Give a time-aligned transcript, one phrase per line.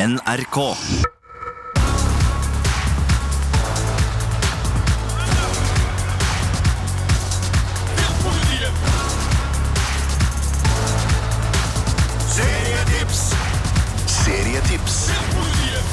[0.00, 0.58] NRK.
[12.32, 13.34] Serietips.
[14.06, 15.10] Serietips.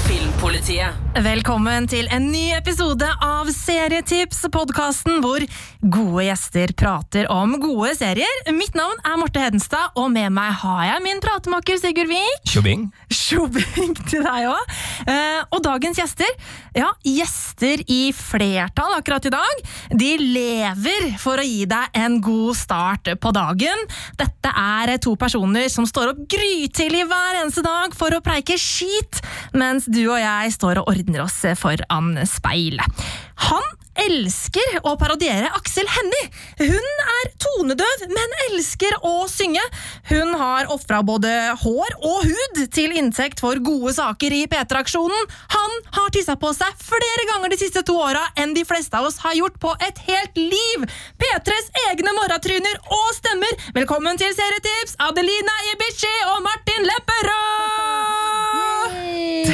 [0.07, 0.95] Filmpolitiet.
[1.17, 5.43] Velkommen til en ny episode av Serietips, podkasten hvor
[5.81, 8.39] gode gjester prater om gode serier.
[8.55, 12.47] Mitt navn er Marte Hedenstad, og med meg har jeg min pratemaker Sigurd Vik.
[12.47, 12.87] Tjobing.
[13.27, 14.75] Tjobing til deg òg.
[15.07, 16.29] Eh, og dagens gjester,
[16.77, 19.63] ja, gjester i flertall akkurat i dag,
[19.99, 23.83] de lever for å gi deg en god start på dagen.
[24.19, 29.21] Dette er to personer som står opp grytidlig hver eneste dag for å preike skit,
[29.57, 33.05] mens du og jeg står og ordner oss foran speilet.
[33.49, 33.67] Han
[34.05, 36.29] elsker å parodiere Aksel Hennie.
[36.59, 39.63] Hun er tonedøv, men elsker å synge.
[40.11, 45.27] Hun har ofra både hår og hud til inntekt for gode saker i P3-aksjonen.
[45.55, 49.09] Han har tissa på seg flere ganger de siste to åra enn de fleste av
[49.09, 50.87] oss har gjort på et helt liv.
[51.21, 53.69] P3s egne morratryner og stemmer.
[53.77, 58.36] Velkommen til Serietips, Adelina Ibici og Martin Lepperød!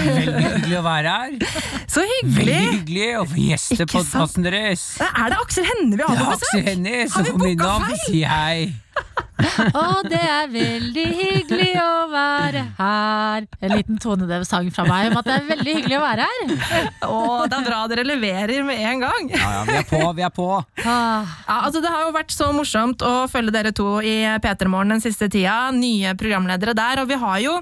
[0.03, 1.33] Veldig hyggelig å være her.
[1.93, 2.37] Så hyggelig!
[2.37, 4.85] Veldig hyggelig å få gjeste podkasten deres.
[5.09, 6.71] Er det Aksel Hennie vi har på er Aksel besøk?
[6.71, 7.85] Hennie vi kom booka innom.
[7.89, 8.01] feil?
[8.07, 8.73] Si hei.
[9.73, 13.47] Å, det er veldig hyggelig å være her.
[13.65, 16.53] En liten tonedev-sang fra meg om at det er veldig hyggelig å være her.
[17.09, 17.17] Å,
[17.49, 19.31] det er bra dere leverer med en gang.
[19.33, 20.47] Ja, ja, vi er på, vi er på.
[20.85, 24.15] Ah, Ja, altså Det har jo vært så morsomt å følge dere to i
[24.45, 25.57] P3 Morgen den siste tida.
[25.75, 27.57] Nye programledere der, og vi har jo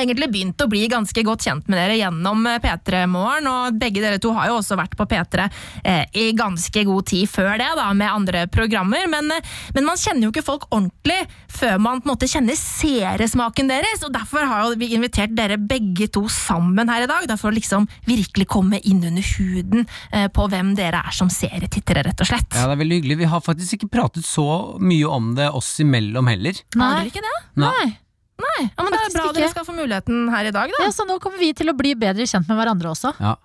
[0.00, 4.20] egentlig begynt å bli ganske godt kjent med dere gjennom P3 Morgen, og begge dere
[4.22, 5.46] to har jo også vært på P3
[5.84, 10.00] eh, i ganske god tid før det, da, med andre programmer, men, eh, men man
[10.00, 11.18] kjenner jo ikke folk ordentlig
[11.52, 16.08] før man på en måte kjenner seriesmaken deres, og derfor har vi invitert dere begge
[16.12, 20.28] to sammen her i dag, da for å liksom virkelig komme inn under huden eh,
[20.32, 22.50] på hvem dere er som serietittere, rett og slett.
[22.54, 23.20] Ja, det er veldig hyggelig.
[23.22, 24.48] Vi har faktisk ikke pratet så
[24.80, 26.58] mye om det oss imellom heller.
[26.76, 26.96] Har nei.
[26.98, 27.38] dere ikke det?
[27.62, 27.72] nei.
[27.76, 27.94] Nei,
[28.36, 29.38] ja, men Det er bra ikke.
[29.38, 30.84] dere skal få muligheten her i dag, da.
[30.86, 33.12] Ja, så nå kommer vi til å bli bedre kjent med hverandre også.
[33.20, 33.36] Ja.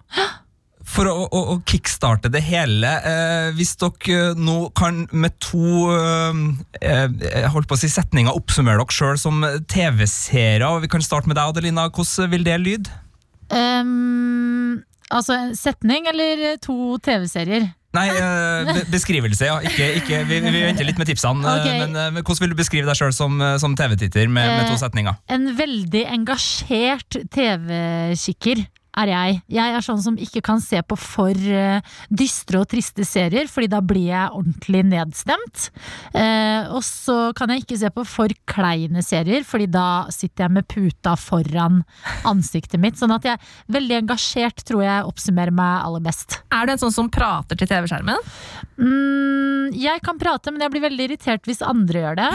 [0.92, 5.92] For å, å, å kickstarte det hele, eh, hvis dere eh, nå kan med to
[5.94, 6.42] eh,
[6.82, 11.32] eh, jeg holdt på å si setninger oppsummere dere sjøl som TV-seere, vi kan starte
[11.32, 11.88] med deg, Adelina.
[11.94, 12.98] Hvordan vil det lyde?
[13.52, 14.82] Um,
[15.12, 17.70] altså en setning eller to TV-serier?
[17.92, 19.58] Nei, eh, be beskrivelse, ja.
[19.68, 21.44] Ikke, ikke, vi, vi venter litt med tipsene.
[21.44, 21.80] Okay.
[21.82, 24.70] Men, eh, men hvordan vil du beskrive deg sjøl som, eh, som TV-titter med, med
[24.70, 25.18] to Eh, setninger?
[25.28, 28.64] En veldig engasjert TV-kikker
[29.02, 29.40] er jeg.
[29.58, 33.70] Jeg er sånn som ikke kan se på for eh, dystre og triste serier, fordi
[33.72, 35.70] da blir jeg ordentlig nedstemt.
[36.14, 40.56] Eh, og så kan jeg ikke se på for kleine serier, fordi da sitter jeg
[40.58, 41.82] med puta foran
[42.28, 43.00] ansiktet mitt.
[43.00, 46.42] Sånn at jeg er veldig engasjert, tror jeg oppsummerer meg aller best.
[46.52, 48.20] Er du en sånn som prater til TV-skjermen?
[48.82, 52.30] Mm, jeg kan prate, men jeg blir veldig irritert hvis andre gjør det.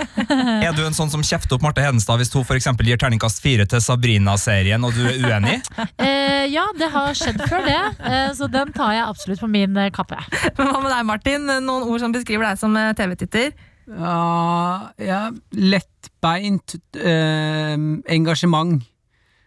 [0.70, 3.40] Er du en sånn som kjefter opp Marte Hedenstad hvis hun for eksempel gir terningkast
[3.42, 5.56] fire til Sabrina-serien, og du er uenig?
[6.00, 9.76] Eh, ja, det har skjedd før det, eh, så den tar jeg absolutt på min
[9.76, 10.18] eh, kappe.
[10.56, 11.50] Men Hva med deg, Martin?
[11.66, 13.52] Noen ord som beskriver deg som eh, TV-titter?
[13.90, 15.20] Ja, ja
[15.52, 17.76] lettbeint eh,
[18.16, 18.80] engasjement.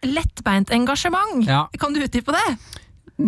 [0.04, 1.44] Lettbeint engasjement.
[1.48, 1.66] Ja.
[1.80, 2.48] Kan du utdype det?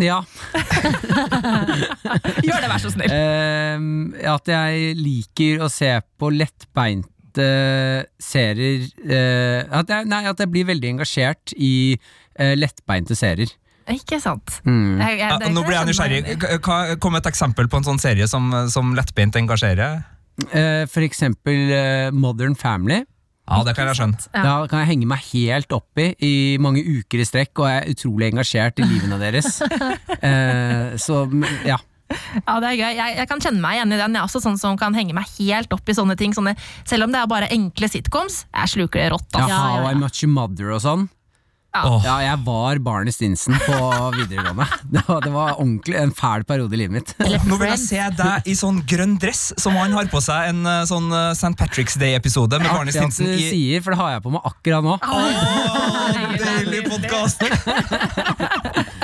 [0.03, 0.21] ja.
[2.47, 3.13] Gjør det, vær så snill.
[3.13, 7.47] Eh, at jeg liker å se på lettbeinte
[8.23, 11.99] serier eh, at, jeg, Nei, at jeg blir veldig engasjert i
[12.39, 13.51] lettbeinte serier.
[13.89, 14.61] Ikke sant.
[14.67, 14.99] Mm.
[14.99, 16.99] Jeg- jeg- Ja, nå blir jeg nysgjerrig.
[17.01, 20.05] Kom med et eksempel på en sånn serie som, som lettbeint engasjerer.
[20.53, 23.05] Eh, for eksempel eh, Modern Family.
[23.49, 24.19] Ja, det kan jeg skjønne.
[24.35, 24.43] Ja.
[24.43, 27.93] Da kan jeg henge meg helt oppi i mange uker i strekk, og jeg er
[27.95, 29.61] utrolig engasjert i livene deres.
[30.21, 31.23] eh, så
[31.65, 31.79] ja.
[32.47, 32.91] Ja, det er gøy.
[32.97, 34.15] Jeg, jeg kan kjenne meg igjen i den.
[34.15, 36.35] Jeg er også sånn som kan henge meg helt opp i sånne ting.
[36.35, 38.45] Sånne, selv om det er bare enkle sitcoms.
[38.55, 39.31] Jeg sluker det rått.
[39.35, 39.55] ja, Altså.
[39.55, 39.91] ja, How.
[39.91, 41.09] I Much Your Mother og sånn.
[41.77, 41.97] Ja.
[42.07, 43.77] Ja, jeg var Barney Stinson på
[44.17, 44.67] videregående.
[44.97, 47.11] Det var, det var ordentlig en fæl periode i livet mitt.
[47.49, 50.63] Nå vil jeg se deg i sånn grønn dress, som han har på seg en
[50.71, 51.53] eh, sånn eh, St.
[51.59, 53.27] Patrick's Day-episode med Barney Stinson.
[53.27, 54.97] Akkurat det du sier, for det har jeg på meg akkurat nå.
[55.03, 57.45] Åh, Deilig podkast!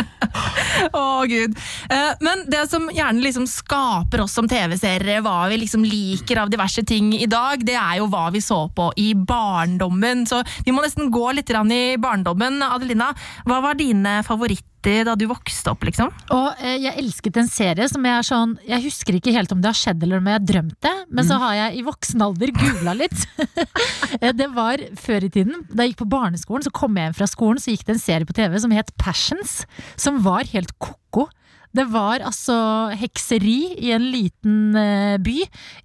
[0.92, 1.56] Å, gud.
[1.90, 6.52] Eh, Men det som gjerne liksom skaper oss som TV-seere, hva vi liksom liker av
[6.52, 10.26] diverse ting i dag, det er jo hva vi så på i barndommen.
[10.28, 12.62] Så vi må nesten gå litt i barndommen.
[12.62, 13.12] Adelina,
[13.46, 16.10] hva var dine favoritt alltid da du vokste opp, liksom?
[16.34, 19.60] Og eh, jeg elsket en serie som jeg er sånn Jeg husker ikke helt om
[19.62, 22.22] det har skjedd eller om jeg har drømt det, men så har jeg i voksen
[22.22, 23.26] alder googla litt.
[24.20, 25.62] Eh, det var før i tiden.
[25.72, 28.02] Da jeg gikk på barneskolen, så kom jeg hjem fra skolen, så gikk det en
[28.02, 29.54] serie på TV som het Passions,
[29.96, 31.24] som var helt ko-ko.
[31.72, 32.56] Det var altså
[33.00, 35.38] hekseri i en liten eh, by,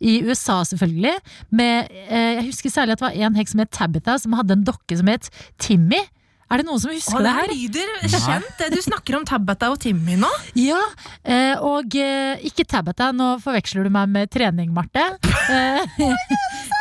[0.03, 1.15] i USA selvfølgelig.
[1.55, 4.59] Med, eh, jeg husker særlig at det var en heks som het Tabitha, som hadde
[4.59, 5.31] en dokke som het
[5.63, 6.03] Timmy.
[6.47, 7.41] Er det noen som husker Å, det det her?
[7.41, 8.61] her lyder kjent.
[8.71, 10.29] Du snakker om Tabata og Timmy nå.
[10.55, 10.79] Ja,
[11.27, 13.09] eh, og eh, ikke Tabata.
[13.11, 15.03] nå forveksler du meg med trening, Marte.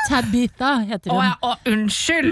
[0.09, 1.19] Tabita heter hun.
[1.19, 2.31] Å ja, å, unnskyld!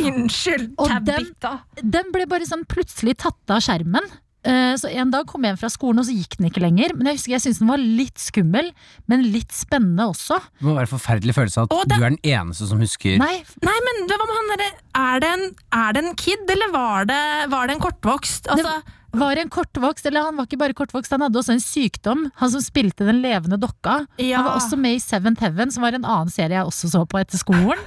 [0.00, 1.04] Unnskyld, Mm.
[1.04, 1.52] Den- Tabita.
[1.82, 4.06] Den ble bare sånn plutselig tatt av skjermen.
[4.44, 6.94] Eh, Så en dag kom jeg hjem fra skolen, og så gikk den ikke lenger.
[6.96, 8.72] Men jeg husker jeg syntes den var litt skummel,
[9.06, 10.40] men litt spennende også.
[10.58, 13.36] Det må være en forferdelig følelse at det- du er den eneste som husker Nei,
[13.62, 17.66] Nei, men hva med han derre er, er det en kid, eller var det, var
[17.66, 18.46] det en kortvokst?
[18.48, 21.62] Altså, det var en kortvokst, eller han var ikke bare kortvokst, han hadde også en
[21.62, 22.24] sykdom.
[22.40, 24.02] Han som spilte den levende dokka.
[24.16, 24.40] Ja.
[24.40, 27.04] Han var også med i Seventh Heaven, som var en annen serie jeg også så
[27.08, 27.78] på etter skolen.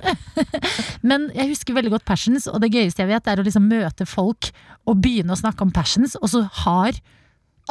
[1.10, 4.08] Men jeg husker veldig godt Passions, og det gøyeste jeg vet, er å liksom møte
[4.10, 4.52] folk
[4.86, 7.02] og begynne å snakke om Passions, og så har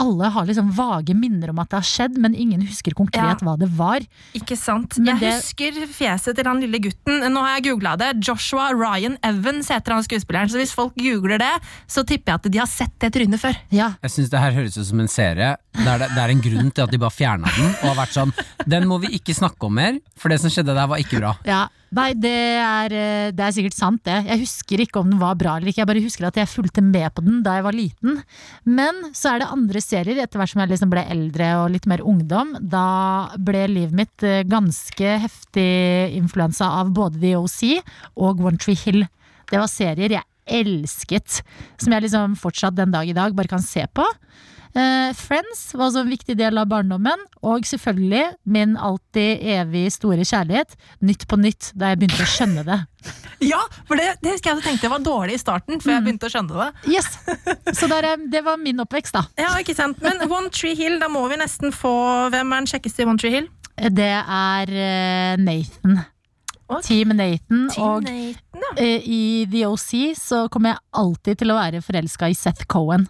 [0.01, 3.55] alle har liksom vage minner om at det har skjedd, men ingen husker konkret hva
[3.61, 4.01] det var.
[4.35, 4.99] Ikke sant.
[4.99, 7.21] Men jeg det- husker fjeset til han lille gutten.
[7.33, 8.09] Nå har jeg googla det.
[8.27, 10.51] Joshua Ryan Evans heter han skuespilleren.
[10.51, 11.53] Så hvis folk googler det,
[11.87, 13.55] så tipper jeg at de har sett det trynet før.
[13.71, 16.41] Ja, Jeg synes det her høres ut som en serie Det det, det er en
[16.41, 18.33] grunn til at de bare fjerna den og har vært sånn
[18.69, 21.37] Den må vi ikke snakke om mer, for det som skjedde der var ikke bra.
[21.45, 24.17] Ja, nei, det er, eh, det er sikkert sant det.
[24.29, 26.85] Jeg husker ikke om den var bra eller ikke, jeg bare husker at jeg fulgte
[26.85, 28.21] med på den da jeg var liten.
[28.67, 31.89] Men så er det andre serier, etter hvert som jeg liksom ble eldre og litt
[31.91, 32.55] mer ungdom.
[32.61, 32.87] Da
[33.39, 35.71] ble livet mitt eh, ganske heftig
[36.19, 37.61] influensa av både The OC
[38.17, 39.05] og One Tree Hill.
[39.51, 41.41] Det var serier jeg elsket,
[41.81, 44.05] som jeg liksom fortsatt den dag i dag bare kan se på.
[44.75, 50.25] Eh, Friends var også en viktig del av barndommen, og selvfølgelig min alltid evig store
[50.27, 50.75] kjærlighet,
[51.05, 52.81] Nytt på nytt, da jeg begynte å skjønne det.
[53.45, 56.29] Ja, for det, det husker jeg også tenkte var dårlig i starten, før jeg begynte
[56.31, 56.95] å skjønne det.
[56.95, 57.11] Yes!
[57.77, 59.27] Så der, eh, det var min oppvekst, da.
[59.45, 60.01] Ja, ikke sant.
[60.03, 61.93] Men One Tree Hill, da må vi nesten få
[62.33, 63.51] Hvem er den kjekkeste i One Tree Hill?
[63.93, 66.01] Det er eh, Nathan.
[66.87, 67.67] Team Nathan.
[67.77, 68.71] og Nathan, ja.
[68.81, 69.23] eh, i
[69.53, 73.05] The OC så kommer jeg alltid til å være forelska i Seth Cohen.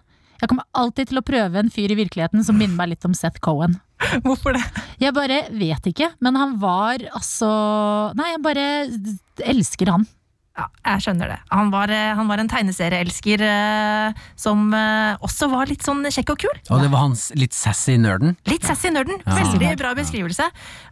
[0.45, 3.15] Jeg kommer alltid til å prøve en fyr i virkeligheten som minner meg litt om
[3.17, 3.79] Seth Cohen.
[4.27, 4.61] Hvorfor det?
[5.01, 7.47] Jeg bare vet ikke, men han var altså
[8.13, 8.65] Nei, jeg bare
[9.41, 10.05] elsker han.
[10.55, 11.37] Ja, jeg skjønner det.
[11.49, 16.35] Han var, eh, han var en tegneserieelsker eh, som eh, også var litt sånn kjekk
[16.35, 16.61] og kul.
[16.69, 18.37] Og det var hans litt sassy nerden.
[18.47, 19.17] Litt sassy nerden.
[19.25, 19.39] Ja.
[19.41, 20.47] Veldig bra beskrivelse.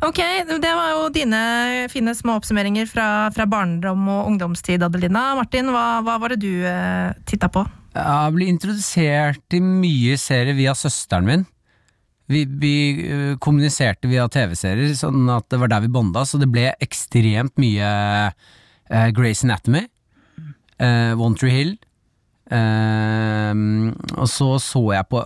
[0.09, 1.43] Ok, Det var jo dine
[1.93, 3.07] fine små oppsummeringer fra,
[3.37, 5.29] fra barndom og ungdomstid, Adelina.
[5.37, 7.63] Martin, hva, hva var det du eh, titta på?
[7.93, 11.43] Jeg ble introdusert til mye serier via søsteren min.
[12.31, 12.75] Vi, vi
[13.05, 17.53] øh, kommuniserte via TV-serier, sånn at det var der vi bonda, så det ble ekstremt
[17.61, 17.89] mye
[18.31, 19.83] uh, Grace Anatomy,
[20.81, 21.75] uh, One Tree Hill.
[22.49, 25.19] Uh, og så så jeg på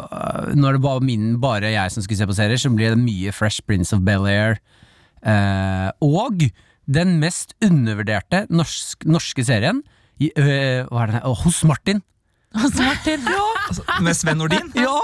[0.56, 3.34] Når det var min, bare jeg som skulle se på serier, så ble det mye
[3.36, 4.60] Fresh Prince of Bel-Air.
[5.24, 6.44] eh, og
[6.86, 9.82] den mest undervurderte norsk, norske serien,
[10.20, 10.30] i,
[11.44, 12.04] Hos Martin.
[12.58, 13.26] Altså, Martin,
[13.68, 14.70] Altså, med Sven Nordin.
[14.76, 14.98] Ja!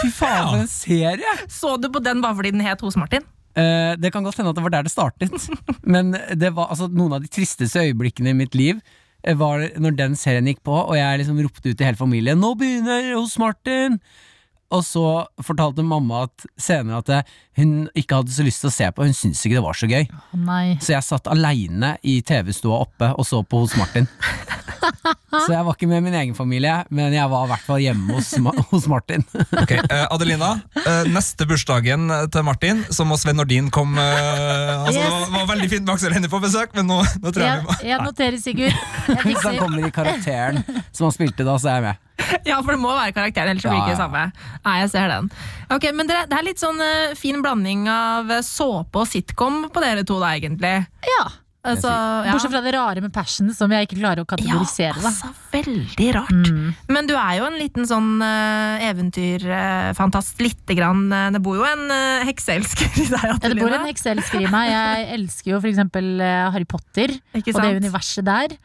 [0.00, 1.34] Fy faen, for en serie!
[1.52, 3.26] Så du på den bare fordi den het Hos Martin?
[3.58, 5.32] Eh, det kan godt hende at det var der det startet,
[5.82, 8.80] men det var altså noen av de tristeste øyeblikkene i mitt liv.
[9.20, 12.54] Var når den serien gikk på, og jeg liksom ropte ut til hele familien 'Nå
[12.56, 13.98] begynner hos Martin!'
[14.70, 15.02] Og så
[15.42, 17.22] fortalte mamma at senere at eh,
[17.58, 19.88] hun ikke hadde så lyst til å se på, hun syntes ikke det var så
[19.90, 20.04] gøy.
[20.46, 20.76] Nei.
[20.78, 24.06] Så jeg satt aleine i TV-stua oppe og så på hos Martin.
[25.30, 28.16] Så jeg var ikke med min egen familie, men jeg var i hvert fall hjemme
[28.16, 28.30] hos,
[28.72, 29.22] hos Martin.
[29.62, 30.48] Ok, eh, Adelina,
[30.80, 34.00] eh, neste bursdagen til Martin, så må Sven Nordin komme.
[34.02, 35.04] eh, altså, Yes.
[35.04, 37.50] Det var- var veldig fint med Aksel Hennie på besøk, men nå, nå tror jeg
[37.50, 38.74] Jeg, vi må jeg noterer, Sigurd.
[39.08, 41.96] Jeg Hvis han kommer i karakteren som han spilte da, så er jeg med.
[42.50, 44.24] Ja, for det må være karakteren, ellers så blir det Ja, ikke det samme.
[44.66, 45.30] Nei, jeg ser den.
[45.70, 49.68] Ok, Men dere, det er litt sånn uh, fin blanding av eh, såpe og sitcom
[49.72, 50.74] på dere to, da, egentlig.
[51.06, 51.28] Ja.
[51.60, 52.32] Altså, ja.
[52.32, 54.96] Bortsett fra det rare med passion, som jeg ikke klarer å kategorisere.
[54.96, 56.32] Ja, altså, veldig rart.
[56.32, 56.70] Mm.
[56.88, 61.10] Men du er jo en liten sånn uh, eventyrfantast, lite grann.
[61.34, 63.90] det bor jo en uh, hekseelsker i deg, Ja, det bor en Adelina.
[63.92, 64.72] hekseelsker i meg.
[64.72, 68.56] Jeg elsker jo eksempel eh, Harry Potter Ikke og det universet der.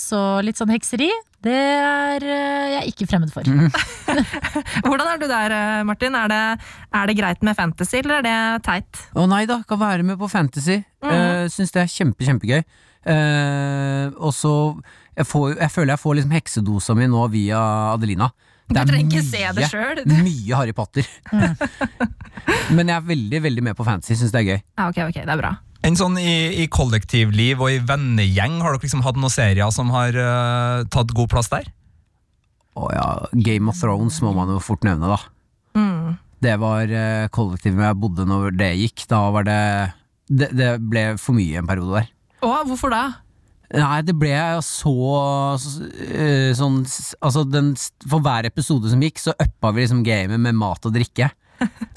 [0.00, 1.10] Så litt sånn hekseri,
[1.46, 3.46] det er eh, jeg ikke fremmed for.
[4.86, 6.16] Hvordan er du der, eh, Martin?
[6.18, 6.42] Er det,
[6.92, 9.02] er det greit med fantasy, eller er det teit?
[9.16, 10.82] Å nei da, kan være med på Fantasy.
[11.00, 11.48] Mm.
[11.52, 12.60] Syns det er kjempe, kjempegøy.
[13.00, 14.50] Uh, og så
[15.16, 17.60] jeg, jeg føler jeg får liksom heksedosa mi nå via
[17.94, 18.28] Adelina.
[18.68, 20.02] Du Det er trenger ikke se det sjøl.
[20.20, 21.08] Mye Harry Potter.
[22.76, 24.60] Men jeg er veldig veldig med på fantasy, syns det er gøy.
[24.60, 25.56] Ja, ok, ok, det er bra.
[25.86, 29.92] En sånn i, i kollektivliv og i vennegjeng, har dere liksom hatt noen serier som
[29.94, 31.70] har uh, tatt god plass der?
[32.76, 35.18] Å ja, Game of Thrones må man jo fort nevne, da.
[35.78, 36.18] Mm.
[36.44, 39.06] Det var uh, kollektivet jeg bodde når det gikk.
[39.10, 39.62] Da var det
[40.30, 42.12] Det, det ble for mye en periode der.
[42.44, 43.04] Å, hvorfor det?
[43.70, 44.34] Nei, det ble
[44.66, 44.92] så,
[45.62, 46.80] så uh, sånn
[47.22, 47.72] Altså, den,
[48.04, 51.32] for hver episode som gikk, så uppa vi liksom gamet med mat og drikke.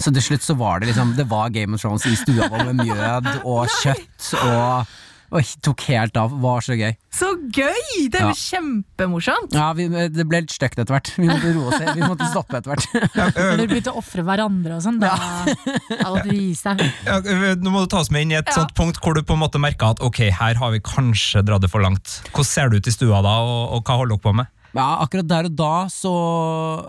[0.02, 2.66] Så til slutt så var det liksom Det var Game of Thrones i stua vår
[2.74, 4.90] med mjød og kjøtt og,
[5.34, 6.34] og tok helt av.
[6.44, 6.92] Var så gøy.
[7.14, 8.10] Så gøy!
[8.12, 8.38] Det er jo Ja.
[8.38, 9.54] kjempemorsomt.
[9.56, 11.10] Ja, vi, det ble litt stygt etter hvert.
[11.18, 11.82] Vi måtte roe oss.
[11.96, 12.86] Vi måtte stoppe etter hvert.
[13.16, 16.84] Når dere begynte å ofre hverandre og sånn, da hadde du gi seg.
[17.08, 17.20] Ja,
[17.58, 18.60] nå må du ta oss med inn i et Ja.
[18.62, 21.64] sånt punkt hvor du på en måte merka at ok, her har vi kanskje dratt
[21.66, 22.20] det for langt.
[22.34, 24.52] Hvordan ser det ut i stua da, og, og hva holder dere på med?
[24.74, 26.10] Ja, akkurat der og da så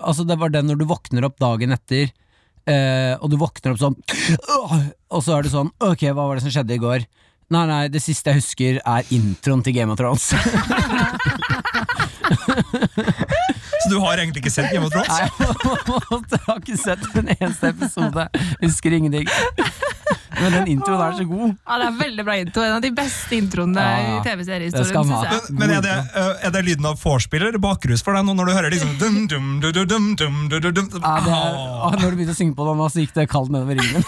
[0.01, 2.13] Altså, det var det når du våkner opp dagen etter,
[2.71, 3.99] eh, og du våkner opp sånn!
[5.15, 7.01] Og så er det sånn Ok, hva var det som skjedde i går?
[7.55, 10.33] Nei, nei, det siste jeg husker, er introen til Game of Thrones.
[13.85, 15.09] Så du har egentlig ikke sett Game of Thrones?
[15.13, 15.29] Nei,
[16.33, 18.29] jeg har ikke sett en eneste episode.
[18.63, 19.29] Husker ingenting.
[20.35, 21.53] Men den introen er så god.
[21.53, 22.65] Ja, det er veldig bra intro.
[22.65, 25.13] En av de beste introene ja, i TV-seriehistorien.
[25.13, 28.51] Men, men er, det, er, det, lyden av vorspiel eller bakrus for deg nå når
[28.51, 30.89] du hører liksom dum, dum, dum, dum, dum, dum, dum.
[30.99, 31.95] Ja, er, ah.
[32.01, 34.03] Når du begynte å synge på den, så gikk det kaldt nedover ryggen.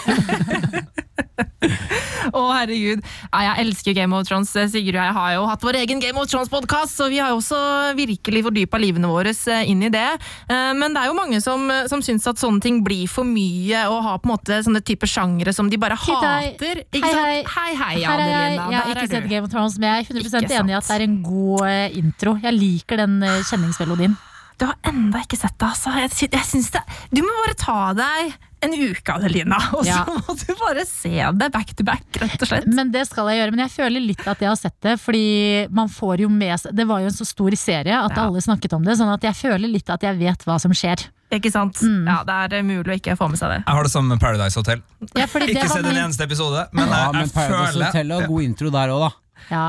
[2.33, 3.03] Å, herregud.
[3.31, 4.51] Ja, jeg elsker Game of Thrones.
[4.51, 7.39] Sigurd og jeg har jo hatt vår egen Game of Thrones-podkast, så vi har jo
[7.41, 7.59] også
[7.97, 10.07] virkelig fordypa livene våre eh, inn i det.
[10.47, 13.85] Eh, Men det er jo mange som, som syns at sånne ting blir for mye,
[13.91, 16.83] og har på en måte sånne typer sjangere som de bare hater.
[16.97, 17.43] Hei, hei.
[17.43, 17.95] hei, hei.
[18.07, 18.69] Adelina.
[18.71, 19.27] Jeg har ikke sett.
[19.27, 21.67] Game of Thrones, men jeg er 100 Ikke enig i at det er en god
[21.67, 22.37] eh, intro.
[22.43, 24.17] Jeg liker den eh, kjenningsmelodien.
[24.57, 25.93] Du har enda ikke sett det, altså.
[26.01, 30.03] Jeg, jeg det Du må bare ta deg en uke, Adelina, og så Ja.
[30.07, 32.65] må du bare se det back to back, rett og slett.
[32.67, 35.67] Men det skal jeg gjøre, men jeg føler litt at jeg har sett det, fordi
[35.69, 38.25] man får jo med seg Det var jo en så stor serie at Ja.
[38.25, 41.07] alle snakket om det, sånn at jeg føler litt at jeg vet hva som skjer.
[41.31, 41.75] Ikke sant?
[41.83, 42.05] Mm.
[42.07, 43.63] Ja, Det er mulig å ikke få med seg det.
[43.67, 44.81] Jeg har det som Paradise Hotel.
[45.15, 47.85] Ja, fordi det Ikke se sett en eneste episode, men Ja, jeg, men Paradise føler
[47.91, 49.11] Hotel har god intro der òg, da.
[49.51, 49.65] ja.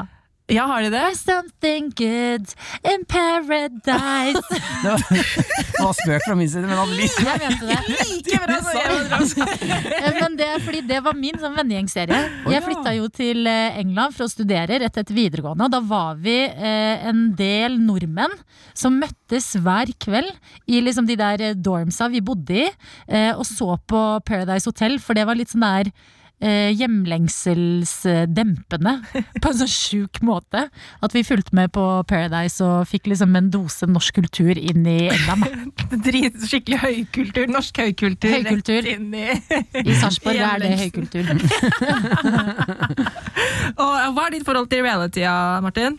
[0.48, 0.98] Ja, har de det?
[0.98, 2.46] There's something good
[2.92, 4.40] in paradise.
[4.82, 7.78] Det var, det var spøk fra min side, men Annelise Jeg mente det.
[8.08, 9.48] Like bra som
[10.22, 12.20] Men det er fordi det var min sånn vennegjengserie.
[12.54, 15.66] Jeg flytta jo til eh, England for å studere rett etter videregående.
[15.66, 18.36] Og da var vi eh, en del nordmenn
[18.78, 20.30] som møttes hver kveld
[20.70, 22.68] i liksom de der eh, dormsa vi bodde i,
[23.10, 25.92] eh, og så på Paradise Hotel, for det var litt sånn der
[26.40, 29.02] eh, hjemlengselsdempende
[29.42, 30.60] på en sånn sjuk måte.
[31.04, 34.98] At vi fulgte med på Paradise og fikk liksom en dose norsk kultur inn i
[35.12, 35.42] England.
[36.06, 37.46] Drit, skikkelig høykultur.
[37.52, 38.32] Norsk høykultur.
[38.38, 38.80] Høykultur.
[38.84, 39.16] Rett inn i
[39.88, 41.24] I Sarpsborg er det høykultur.
[43.78, 45.22] Og Hva er ditt forhold til reality,
[45.64, 45.94] Martin?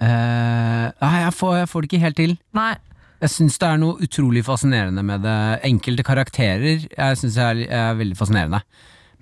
[0.00, 2.32] Uh, Nei, jeg får, jeg får det ikke helt til.
[2.56, 2.74] Nei.
[3.20, 5.40] Jeg syns det er noe utrolig fascinerende med det.
[5.68, 8.60] Enkelte karakterer jeg synes jeg er, er veldig fascinerende.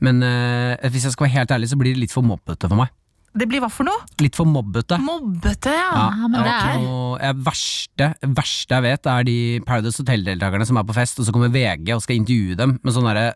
[0.04, 2.78] Men eh, hvis jeg skal være helt ærlig, så blir det litt for mobbete for
[2.78, 2.92] meg.
[3.38, 4.06] Det blir hva for noe?
[4.22, 4.96] Litt for mobbete.
[5.04, 5.88] Mobbete, ja.
[5.94, 8.06] Ja, Ja, men det er- noe- jeg, verste,
[8.38, 9.36] verste jeg vet, er de
[9.66, 12.94] Paradise Hotel-deltakerne som er på fest, og så kommer VG og skal intervjue dem med
[12.96, 13.26] sånne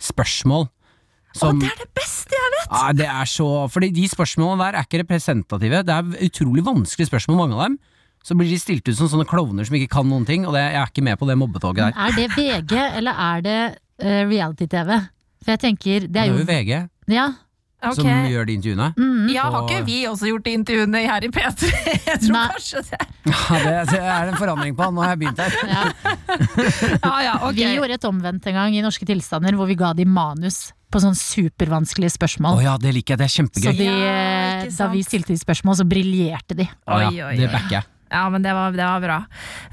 [0.00, 0.68] spørsmål.
[1.34, 2.68] Som, Å, det er det beste jeg vet!
[2.70, 5.80] ja, det er så Fordi de spørsmålene der er ikke representative.
[5.82, 7.78] Det er utrolig vanskelige spørsmål, mange av dem.
[8.24, 10.62] Så blir de stilt ut som sånne klovner som ikke kan noen ting, og det,
[10.72, 11.98] jeg er ikke med på det mobbetoget der.
[11.98, 13.58] Er det VG, eller er det
[14.00, 14.94] uh, reality-TV?
[15.44, 17.26] For jeg tenker, det Det er jo VG Ja.
[17.84, 17.94] okay.
[18.00, 18.86] som gjør de intervjuene.
[18.96, 19.26] Mm.
[19.34, 21.68] Ja, har ikke vi også gjort de intervjuene her i P3?
[22.08, 22.46] Jeg tror Nei.
[22.54, 23.00] kanskje det.
[23.28, 24.86] Ja, det, det er en forandring på.
[24.86, 25.52] han, Nå har jeg begynt her.
[25.68, 25.84] ja.
[27.04, 27.54] Ja, ja, ok.
[27.60, 31.00] Vi gjorde et omvendt en gang i Norske tilstander, hvor vi ga de manus på
[31.02, 32.56] sånn supervanskelige spørsmål.
[32.60, 32.64] spørsmål.
[32.64, 33.18] ja, det liker jeg.
[33.18, 33.76] Det er Så kjempegøy.
[33.78, 36.68] de, Ja, eh, da vi stilte de spørsmål, så briljerte de.
[36.86, 37.84] Oi, ja, Oi, oi, det backer jeg.
[38.14, 39.16] Ja, men det var, det var bra.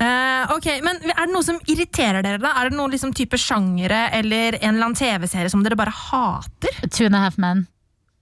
[0.01, 2.41] Uh, ok, men Er det noe som irriterer dere?
[2.41, 2.55] da?
[2.57, 6.73] Er det noen liksom type sjangere eller en eller annen TV-serie som dere bare hater?
[6.89, 7.67] Two and a half men.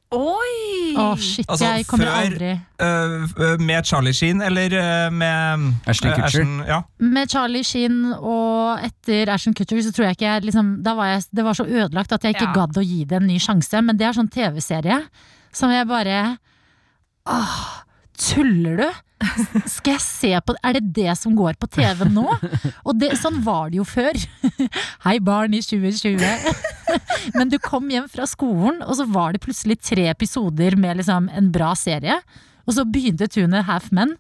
[0.09, 0.95] Oi!
[0.97, 2.47] Å, shit, Altså, jeg kommer før- aldri
[2.81, 6.41] uh, med Charlie Sheen eller uh, med Ashton Kutcher?
[6.47, 6.63] Kutcher.
[6.71, 6.79] ja.
[7.13, 11.11] Med Charlie Sheen og etter Ashton Kutcher så tror jeg ikke jeg liksom, da var
[11.13, 12.55] jeg, Det var så ødelagt at jeg ikke Ja.
[12.57, 13.83] gadd å gi det en ny sjanse.
[13.85, 14.97] Men det er sånn TV-serie
[15.53, 16.17] som jeg bare
[17.29, 17.61] Åh,
[18.17, 18.89] tuller du?
[19.67, 22.25] Skal jeg se på Er det det som går på TV nå?
[22.88, 24.15] Og det, sånn var det jo før.
[25.05, 26.23] Hei, barn i 2020.
[27.38, 31.29] Men du kom hjem fra skolen, og så var det plutselig tre episoder med liksom
[31.35, 32.19] en bra serie.
[32.67, 34.15] Og så begynte Tune Half Men.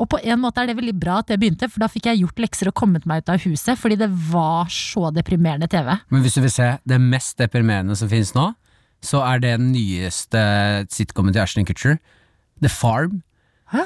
[0.00, 2.24] Og på en måte er det veldig bra at det begynte, for da fikk jeg
[2.24, 5.92] gjort lekser og kommet meg ut av huset, fordi det var så deprimerende TV.
[6.10, 8.48] Men hvis du vil se det mest deprimerende som finnes nå,
[9.02, 10.40] så er det den nyeste
[10.90, 12.00] sitcomen til Ashton Kutcher,
[12.62, 13.20] The Farm.
[13.74, 13.84] Hæ?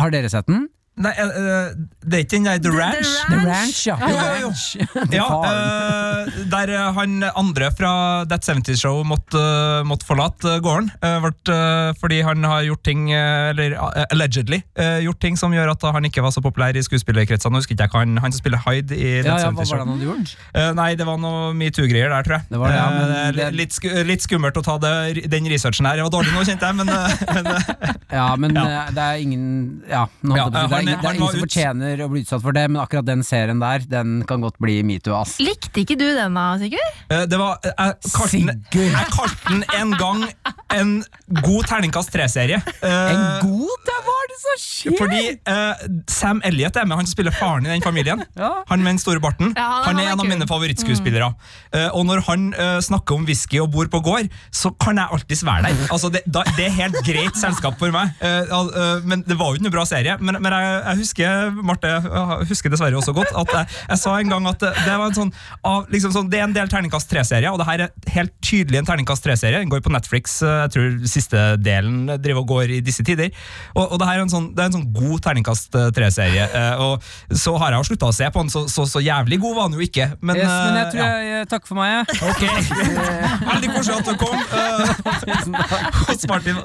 [0.00, 0.68] Har dere sett den?
[1.00, 1.68] Nei, eh, eh,
[2.04, 3.10] det er ikke den der The Ranch?
[3.30, 3.94] The The Ranch, ja.
[4.02, 5.04] Jo, jo, jo.
[5.16, 7.92] Ja, eh, der han andre fra
[8.28, 9.40] That 70's Show måtte,
[9.88, 10.90] måtte forlate eh, gården.
[11.00, 11.52] Uh, vart,
[12.00, 13.76] fordi han har gjort ting, eller
[14.10, 17.62] allegedly, eh, gjort ting som gjør at han ikke var så populær i skuespillerkretsene.
[17.62, 19.86] Husker ikke han, han som spiller Hyde i ja, That ja, 70's hva var det
[19.86, 20.34] han hadde gjort?
[20.52, 22.48] Eh, nei, det var noe metoo-greier der, tror jeg.
[22.50, 25.88] Det var det, ja, men det- litt, sku, litt skummelt å ta det, den researchen
[25.88, 25.96] her.
[26.02, 26.92] Det var dårlig nå, kjente jeg, men,
[27.38, 27.50] men
[28.10, 28.84] Ja, men Ja.
[28.90, 29.48] det er ingen
[29.88, 30.48] Ja, nå Ja,
[30.80, 33.22] er, det er ingen som ut- fortjener å bli utsatt for det, men akkurat den
[33.26, 35.36] serien der, den kan godt bli metoo, ass.
[35.42, 37.00] Likte ikke du den da, Sigurd?
[37.10, 38.92] Eh, Det var, jeg kalte den, Sigurd.
[38.96, 40.24] jeg kalte den en gang
[40.76, 40.92] en
[41.42, 42.60] god terningkast tre-serie.
[42.82, 44.96] Eh, En god Det var det som skjer!
[45.00, 48.22] Fordi uh, Sam Elliot er med, han som spiller faren i den familien.
[48.38, 48.50] Ja.
[48.70, 49.52] Han med den store barten.
[49.56, 51.30] Ja, han han, er han en av mine favorittskuespillere.
[51.76, 55.10] Eh, og når han uh, snakker om whisky og bor på gård, så kan jeg
[55.16, 55.82] alltids være der.
[55.92, 58.14] Altså, det, da, det er helt greit selskap for meg.
[58.24, 60.16] Eh, eh, men det var jo ikke noe bra serie.
[60.20, 64.14] Men, men jeg, jeg husker Marte, jeg husker dessverre også godt at jeg, jeg sa
[64.20, 65.32] en gang at det, var en sånn,
[65.92, 68.88] liksom sånn Det er en del terningkast tre-serier, og det her er helt tydelig en
[68.88, 69.60] terningkast tre-serie.
[69.60, 70.38] Den går på Netflix.
[70.46, 73.32] eh, Jeg tror siste delen driver og går i disse tider.
[73.74, 76.46] Og, og det her er en sånn, det er en sånn god terningkast eh, tre-serie.
[76.46, 79.40] eh, og så har jeg jo slutta å se på den, så, så, så jævlig
[79.42, 80.10] god var den jo ikke.
[80.20, 82.04] Men, Yes, men jeg tror tror jeg takker for meg, jeg.
[82.30, 82.42] Ok.
[83.50, 84.38] Veldig koselig at du kom.
[84.50, 85.56] Uh,
[86.06, 86.56] hos Martin.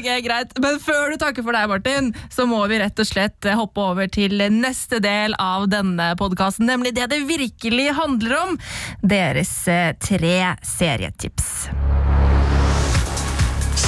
[0.00, 0.52] Ok, greit.
[0.64, 3.82] Men før du takker for deg, Martin, så må vi rett og slett eh, hoppe
[3.84, 8.56] over til neste del av denne podkasten, nemlig det det virkelig handler om.
[9.04, 11.52] Deres eh, tre serietips.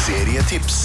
[0.03, 0.83] Serietips.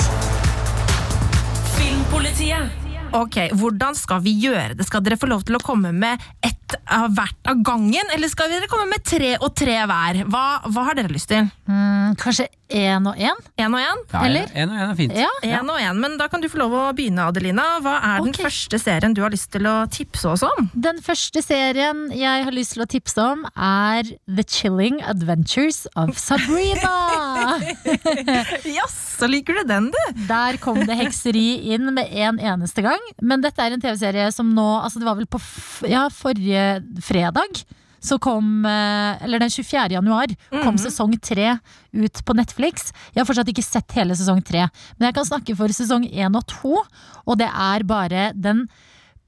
[1.76, 2.87] Filmpolitiet.
[3.16, 4.86] Ok, Hvordan skal vi gjøre det?
[4.88, 8.52] Skal dere få lov til å komme med ett av hvert av gangen, eller skal
[8.52, 10.24] dere komme med tre og tre hver?
[10.28, 11.48] Hva, hva har dere lyst til?
[11.70, 13.40] Mm, kanskje én og én?
[13.64, 14.02] Én og én?
[14.12, 14.50] Ja, Eller?
[14.54, 15.16] En og en er fint.
[15.16, 15.30] Ja.
[15.48, 17.68] En og en, men Da kan du få lov å begynne, Adelina.
[17.84, 20.68] Hva er den første serien du har lyst til å tipse oss om?
[20.76, 26.18] Den første serien jeg har lyst til å tipse om, er The Chilling Adventures of
[26.20, 26.92] Sabrina.
[28.78, 30.00] Jaså, liker du den, du?
[30.30, 33.02] Der kom det hekseri inn med en eneste gang.
[33.22, 35.42] Men dette er en TV-serie som nå Altså, det var vel på
[35.90, 36.68] ja, forrige
[37.06, 37.64] fredag.
[38.04, 39.98] Så kom, eh, eller den 24.
[39.98, 41.58] januar, kom sesong tre
[41.98, 42.92] ut på Netflix.
[43.14, 46.38] Jeg har fortsatt ikke sett hele sesong tre, men jeg kan snakke for sesong én
[46.38, 46.84] og to.
[47.26, 48.68] Og det er bare den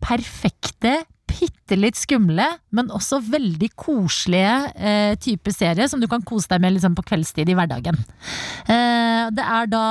[0.04, 6.50] perfekte, bitte litt skumle, men også veldig koselige eh, type serie som du kan kose
[6.52, 7.98] deg med liksom, på kveldstid i hverdagen.
[8.68, 9.86] Eh, det er da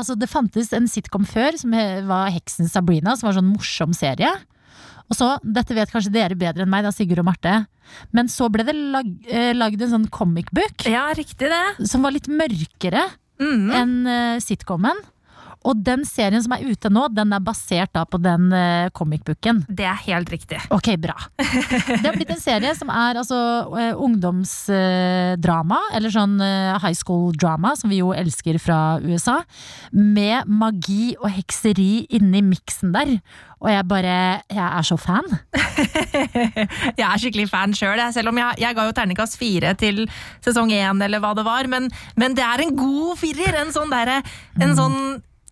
[0.00, 1.74] Altså, det fantes en sitcom før som
[2.08, 4.30] var Heksen Sabrina, som var en sånn morsom serie.
[5.10, 7.54] Og så, dette vet kanskje dere bedre enn meg, da, Sigurd og Marte,
[8.14, 11.88] men så ble det lag, eh, lagd en sånn comic book Ja, riktig det.
[11.90, 13.08] som var litt mørkere
[13.42, 13.64] mm.
[13.74, 15.02] enn eh, sitcomen.
[15.68, 19.64] Og den serien som er ute nå, den er basert da på den uh, comicbooken.
[19.68, 20.60] Det er helt riktig.
[20.72, 21.16] Ok, bra.
[21.36, 27.34] Det har blitt en serie som er altså uh, ungdomsdrama, eller sånn eh, high school
[27.36, 29.40] drama, som vi jo elsker fra USA,
[29.92, 33.18] med magi og hekseri inni miksen der.
[33.60, 35.26] Og jeg bare Jeg er så fan.
[37.00, 40.06] Jeg er skikkelig fan sjøl, selv om jeg, jeg ga jo terningkast fire til
[40.44, 41.68] sesong én, eller hva det var.
[41.68, 43.60] Men, men det er en god firer.
[43.60, 44.22] En sånn derre
[44.60, 44.96] En sånn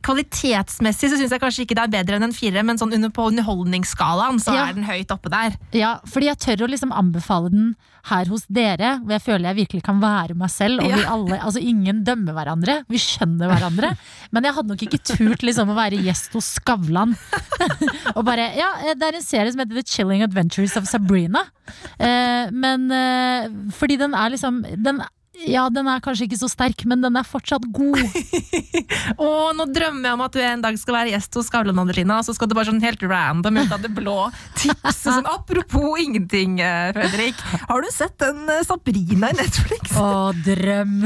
[0.06, 3.10] Kvalitetsmessig så syns jeg kanskje ikke det er bedre enn en firer, men sånn under,
[3.14, 4.68] på underholdningsskalaen så Ja.
[4.68, 5.56] er den høyt oppe der.
[5.74, 7.76] Ja, fordi jeg tør å liksom anbefale den
[8.08, 10.80] her hos dere, hvor jeg føler jeg virkelig kan være meg selv.
[10.80, 13.90] Og vi alle, altså ingen dømmer hverandre, vi skjønner hverandre.
[14.32, 17.12] Men jeg hadde nok ikke turt liksom å være gjest hos Skavlan.
[18.16, 21.44] og bare, ja, Det er en serie som heter The Chilling Adventures of Sabrina.
[21.98, 25.02] Eh, men eh, fordi den er liksom den,
[25.46, 28.00] Ja, den er kanskje ikke så sterk, men den er fortsatt god.
[29.22, 32.18] Og nå drømmer jeg om at du en dag skal være gjest hos Skavlan, Adelina,
[32.18, 34.16] og så skal du bare sånn helt random ut av det blå
[34.58, 37.38] tipse sånn Apropos ingenting, eh, Fredrik.
[37.68, 39.94] Har du sett den eh, Sabrina i Netflix?
[39.98, 41.00] Å, drøm!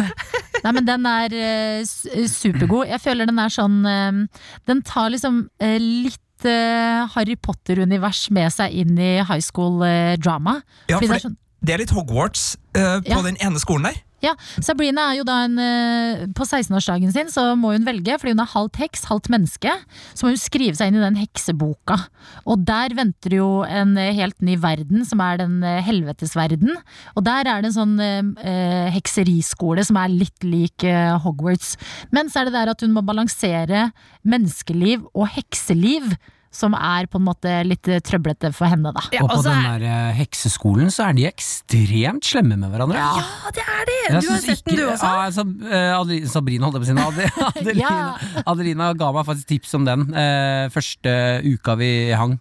[0.63, 2.87] Nei, men den er uh, supergod.
[2.91, 8.73] Jeg føler den er sånn uh, Den tar liksom uh, litt Harry Potter-univers med seg
[8.75, 10.57] inn i high school eh, drama.
[10.91, 13.21] Ja, for det er det, sånn, det er litt Hogwarts på Ja.
[13.23, 14.01] den ene skolen der.
[14.23, 18.37] Ja, Sabrina er jo da en eh, På 16-årsdagen sin så må hun velge, fordi
[18.37, 19.73] hun er halvt heks, halvt menneske.
[20.15, 21.99] Så må hun skrive seg inn i den hekseboka.
[22.47, 26.71] Og der venter jo en eh, helt ny verden, som er den eh, helvetesverden.
[27.17, 31.75] Og der er det en sånn eh, hekseriskole som er litt lik eh, Hogwarts.
[32.15, 33.89] Men så er det der at hun må balansere
[34.23, 36.15] menneskeliv og hekseliv.
[36.53, 39.01] Som er på en måte litt trøblete for henne, da.
[39.15, 42.99] Ja, og på den er- der eh, hekseskolen så er de ekstremt slemme med hverandre.
[43.01, 43.97] Ja, det er de!
[44.03, 45.09] Jeg Du har sett sett den, du også?
[45.09, 45.47] Ja, altså,
[46.21, 46.99] eh, Sabrina holdt jeg på å si.
[46.99, 47.07] nå.
[47.09, 51.17] Ade- Adelina, Adelina ga meg faktisk tips om den eh, første
[51.49, 52.37] uka vi hang.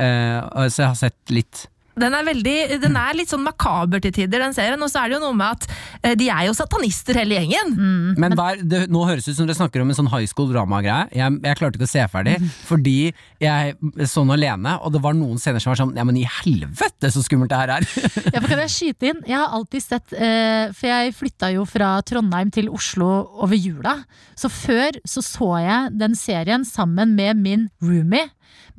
[0.00, 0.40] Eh,
[0.72, 1.66] så jeg har sett litt.
[2.00, 4.80] Den er, veldig, den er litt sånn makaber til tider, den serien.
[4.82, 5.66] Og så er det jo noe med at
[6.02, 7.74] eh, de er jo satanister hele gjengen.
[8.20, 10.26] Men hva er, det, nå høres det ut som dere snakker om en sånn high
[10.30, 11.08] school drama-greie.
[11.14, 12.96] Jeg, jeg klarte ikke å se ferdig, fordi
[13.42, 13.76] jeg
[14.10, 17.10] så den alene, og det var noen scener som var sånn Ja, men i helvete,
[17.12, 17.88] så skummelt det her er!
[18.34, 19.20] Ja, for kan jeg skyte inn?
[19.28, 23.10] Jeg har alltid sett eh, For jeg flytta jo fra Trondheim til Oslo
[23.44, 23.98] over jula.
[24.38, 28.26] Så før så så jeg den serien sammen med min roomie.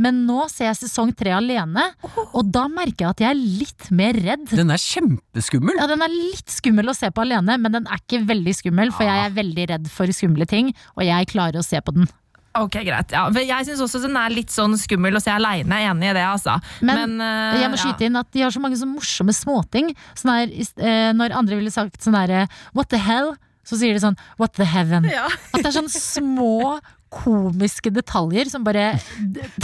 [0.01, 1.87] Men nå ser jeg sesong tre alene,
[2.31, 4.49] og da merker jeg at jeg er litt mer redd.
[4.51, 5.79] Den er kjempeskummel!
[5.79, 8.93] Ja, Den er litt skummel å se på alene, men den er ikke veldig skummel,
[8.95, 12.09] for jeg er veldig redd for skumle ting, og jeg klarer å se på den.
[12.55, 13.11] Ok, greit.
[13.11, 13.25] Ja.
[13.33, 15.81] Men Jeg syns også den er litt sånn skummel å se aleine.
[15.89, 16.55] Enig i det, altså.
[16.85, 19.91] Men, eh, Jeg må skyte inn at de har så mange så morsomme småting.
[20.15, 23.35] Sånn her, uh, eh, når andre ville sagt sånn herre What the hell?
[23.65, 25.03] Så sier de sånn What the heaven?
[25.03, 25.27] Ja.
[25.51, 26.79] At det er sånn små
[27.15, 28.93] komiske detaljer som bare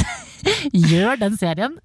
[0.91, 1.77] gjør den serien.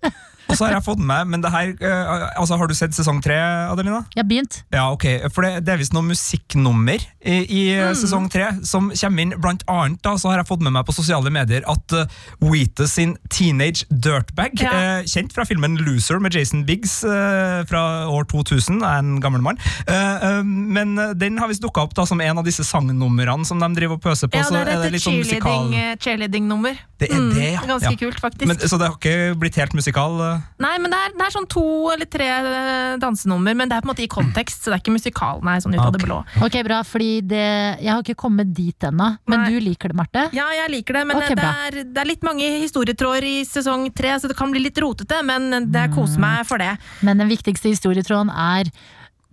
[0.46, 3.18] Og så har jeg fått med, men det her eh, altså Har du sett sesong
[3.24, 3.36] tre,
[3.70, 4.04] Adelina?
[4.14, 4.60] Jeg har begynt.
[4.74, 7.96] Ja, ok, for det, det er visst noen musikknummer i, i mm.
[7.98, 9.34] sesong tre som kommer inn.
[9.42, 12.06] Blant annet da, så har jeg fått med meg på sosiale medier at uh,
[12.44, 14.72] Wheatus sin Teenage Dirtbag, Ja.
[15.00, 19.42] uh, kjent fra filmen Loser med Jason Biggs uh, fra år 2000, er en gammel
[19.44, 22.64] mann, uh, eh, men eh, den har visst dukka opp da som en av disse
[22.66, 24.40] sangnumrene som de driver og pøser på.
[24.40, 26.78] Ja, det er et litt sånn cheerleading, eh, cheerleading-nummer.
[27.00, 27.64] Det er det, ja.
[27.68, 28.48] Ganske kult, faktisk.
[28.48, 30.20] Men, så det har ikke blitt helt musikal?
[30.62, 33.84] Nei, men det er, det er sånn to eller tre eh, dansenummer, men det er
[33.84, 36.02] på en måte i kontekst, så det er ikke musikal, nei, sånn ut av det
[36.04, 36.18] blå.
[36.46, 37.42] Ok, bra, fordi det,
[37.82, 39.12] jeg har ikke kommet dit ennå.
[39.26, 39.48] Men Nei.
[39.52, 40.26] du liker det, Marte?
[40.36, 43.88] Ja, jeg liker det, men okay, det, er, det er litt mange historietråder i sesong
[43.96, 45.94] tre, så det kan bli litt rotete, men det Mm.
[45.94, 46.72] koser meg for det.
[47.06, 48.70] Men den viktigste historietråden er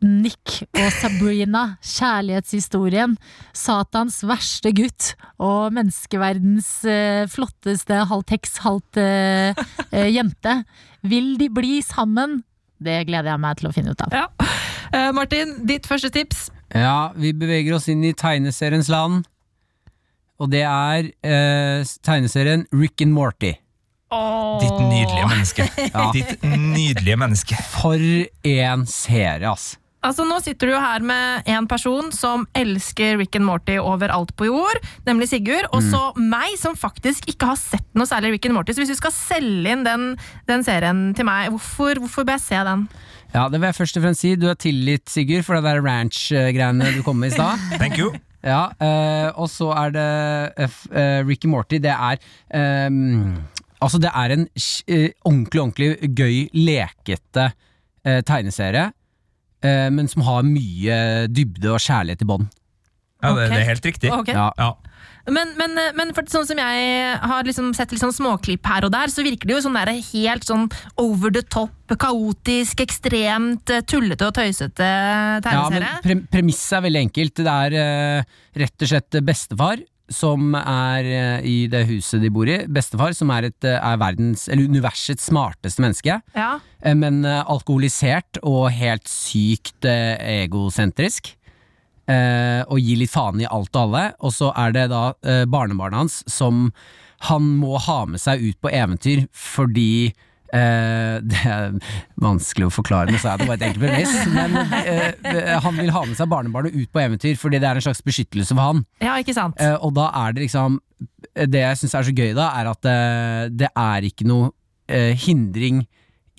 [0.03, 3.15] Nick og Sabrina, kjærlighetshistorien.
[3.55, 10.59] Satans verste gutt og menneskeverdens eh, flotteste halvt heks, halvt eh, eh, jente.
[11.07, 12.41] Vil de bli sammen?
[12.83, 14.15] Det gleder jeg meg til å finne ut av.
[14.15, 14.27] Ja.
[14.93, 16.49] Eh, Martin, ditt første tips?
[16.73, 19.23] Ja, vi beveger oss inn i tegneseriens land.
[20.41, 23.53] Og det er eh, tegneserien Rick and Morty.
[24.61, 25.65] Ditt nydelige menneske.
[25.87, 26.09] Ja.
[26.13, 27.57] Ditt nydelige menneske.
[27.73, 29.73] For en serie, ass.
[30.03, 34.33] Altså, nå sitter du jo her med en person som elsker Rick and Morty overalt
[34.39, 38.45] på jord, nemlig Sigurd, og så meg som faktisk ikke har sett noe særlig Rick
[38.49, 38.73] and Morty.
[38.75, 40.05] Så hvis du skal selge inn den,
[40.49, 42.83] den serien til meg, hvorfor, hvorfor bør jeg se den?
[43.33, 44.35] Ja, det vil jeg først og fremst si.
[44.37, 47.63] Du er tilgitt, Sigurd, for det der ranch-greiene du kom med i stad.
[47.81, 48.11] Thank you.
[48.43, 50.07] Ja, øh, og så er det
[50.59, 51.79] eh, f- eh, Ricky Morty.
[51.79, 52.91] Det er øh,
[53.83, 54.43] Altså, det er en
[54.87, 57.49] eh, ordentlig, ordentlig gøy, lekete
[58.05, 58.89] eh, tegneserie.
[59.63, 60.97] Eh, men som har mye
[61.31, 62.49] dybde og kjærlighet i bånn.
[63.23, 64.11] Ja, det, det er helt riktig.
[64.11, 64.35] Okay.
[64.35, 64.49] Ja.
[64.59, 64.73] Ja.
[65.31, 68.91] Men, men, men for sånn som jeg har liksom sett litt sånn småklipp her og
[68.91, 70.65] der, så virker det jo sånn der helt sånn
[70.99, 74.89] over the top, kaotisk, ekstremt eh, tullete og tøysete
[75.45, 75.87] tegneserie.
[75.87, 77.39] Ja, men pre premisset er veldig enkelt.
[77.39, 82.49] Det er uh, rett og slett bestefar som er eh, i det huset de bor
[82.49, 82.57] i.
[82.67, 86.19] Bestefar som er, et, eh, er verdens, eller universets smarteste menneske.
[86.35, 86.59] ja.
[86.81, 91.35] Eh, Men alkoholisert og helt sykt egosentrisk.
[92.67, 94.03] Og gir litt faen i alt og alle.
[94.19, 95.13] Og så er det da
[95.47, 96.73] barnebarnet hans som
[97.29, 100.11] han må ha med seg ut på eventyr fordi
[100.53, 101.73] eh, Det er
[102.23, 104.13] vanskelig å forklare, men så er det bare et enkelt premiss.
[104.33, 107.87] Men eh, han vil ha med seg barnebarnet ut på eventyr fordi det er en
[107.87, 108.83] slags beskyttelse for han.
[109.03, 109.57] ja, ikke sant?
[109.61, 110.79] Eh, og da er det liksom
[111.35, 114.53] Det jeg syns er så gøy da, er at eh, det er ikke noe
[114.87, 115.83] eh, hindring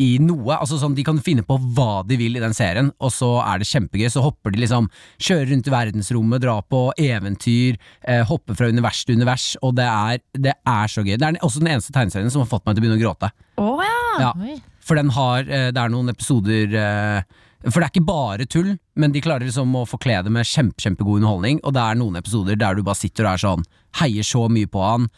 [0.02, 0.56] i noe.
[0.56, 3.60] Altså sånn, De kan finne på hva de vil i den serien, og så er
[3.62, 4.08] det kjempegøy.
[4.10, 4.88] Så hopper de liksom
[5.22, 9.86] Kjører rundt i verdensrommet, drar på eventyr, eh, hopper fra univers til univers, og det
[9.86, 11.14] er, det er så gøy.
[11.14, 13.30] Det er også den eneste tegneserien som har fått meg til å begynne å gråte.
[13.62, 13.93] Å ja!
[14.20, 14.58] Ja, Oi.
[14.84, 17.22] For den har eh, Det er noen episoder eh,
[17.70, 20.76] For det er ikke bare tull, men de klarer liksom å forkle det med kjempe,
[20.84, 23.64] kjempegod underholdning, og det er noen episoder der du bare sitter og er sånn
[24.02, 25.08] Heier så mye på han,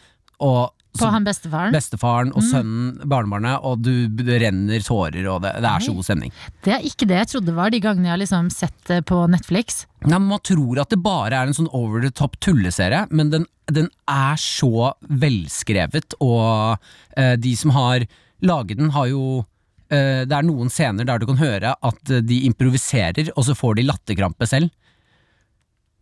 [0.44, 1.72] og På han bestefaren.
[1.74, 6.06] bestefaren og sønnen, barnebarnet, og du det renner tårer, og det, det er så god
[6.06, 6.32] stemning.
[6.64, 9.18] Det er ikke det jeg trodde var de gangene jeg har liksom sett det på
[9.28, 9.82] Netflix.
[10.08, 13.44] Ja, man tror at det bare er en sånn over the top tulleserie, men den,
[13.68, 16.78] den er så velskrevet, og
[17.16, 18.06] eh, de som har
[18.44, 19.44] laget den, har jo
[19.90, 23.56] eh, Det er noen scener der du kan høre at eh, de improviserer, og så
[23.56, 24.70] får de latterkrampe selv.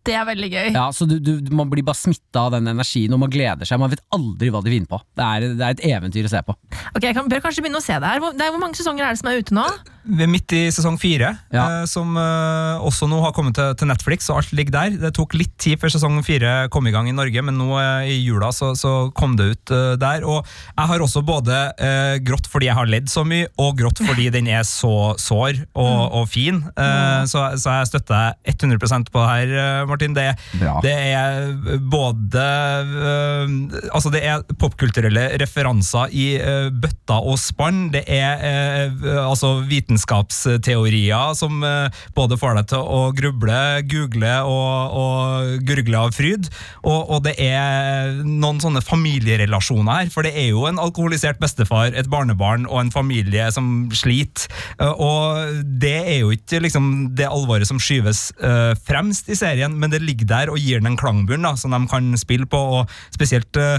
[0.04, 0.66] Det er veldig gøy.
[0.74, 3.80] Ja, så du, du, Man blir bare smitta av den energien, og man gleder seg.
[3.80, 5.00] Man vet aldri hva de vinner på.
[5.16, 6.56] Det er, det er et eventyr å se på.
[6.94, 8.20] Ok, Jeg kan, bør kanskje begynne å se det her.
[8.22, 9.64] Hvor, det er, hvor mange sesonger er det som er ute nå?
[10.04, 11.62] Vi er midt i sesong fire, Ja.
[11.80, 14.98] eh, som eh, også nå har kommet til, til Netflix, og alt ligger der.
[15.06, 18.10] Det tok litt tid før sesong fire kom i gang i Norge, men nå eh,
[18.12, 20.26] i jula så, så kom det ut eh, der.
[20.28, 24.04] Og jeg har også både eh, grått fordi jeg har ledd så mye, og grått
[24.04, 26.60] fordi den er så sår og, og fin.
[26.76, 30.14] Eh, så, så jeg støtter deg 100% på det her, eh, Martin.
[30.16, 30.26] Det,
[30.60, 30.76] ja.
[30.84, 32.44] det er både
[32.90, 33.54] uh,
[33.94, 37.88] Altså, det er popkulturelle referanser i uh, bøtta og spann.
[37.94, 44.96] Det er uh, altså vitenskapsteorier som eh, både får deg til å gruble, google og,
[44.98, 46.48] og gurgle av fryd.
[46.82, 51.92] Og, og det er noen sånne familierelasjoner her, for det er jo en alkoholisert bestefar,
[51.94, 54.48] et barnebarn og en familie som sliter.
[54.78, 59.76] Eh, Og det er jo ikke liksom det alvoret som skyves eh, fremst i serien,
[59.84, 62.60] men det ligger der og gir den en klangbunn da, som de kan spille på,
[62.80, 63.78] og spesielt uh,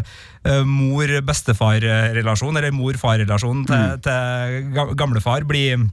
[1.26, 5.88] mor-bestefar-relasjon, eller mor-far-relasjon til, til ga- gamlefar, blir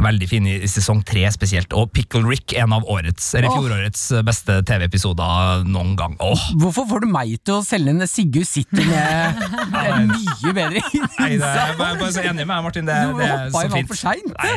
[0.00, 1.74] veldig fin i sesong tre spesielt.
[1.76, 6.14] Og Pickle Rick, en av årets, eller fjorårets beste TV-episoder noen gang.
[6.24, 9.42] Åh, Hvorfor får du meg til å selge en Sigurd City med
[10.14, 12.88] mye bedre Nei, det er, jeg er bare, så enig med deg, Martin.
[12.88, 13.92] Det, det er så fint.
[14.38, 14.54] Nei,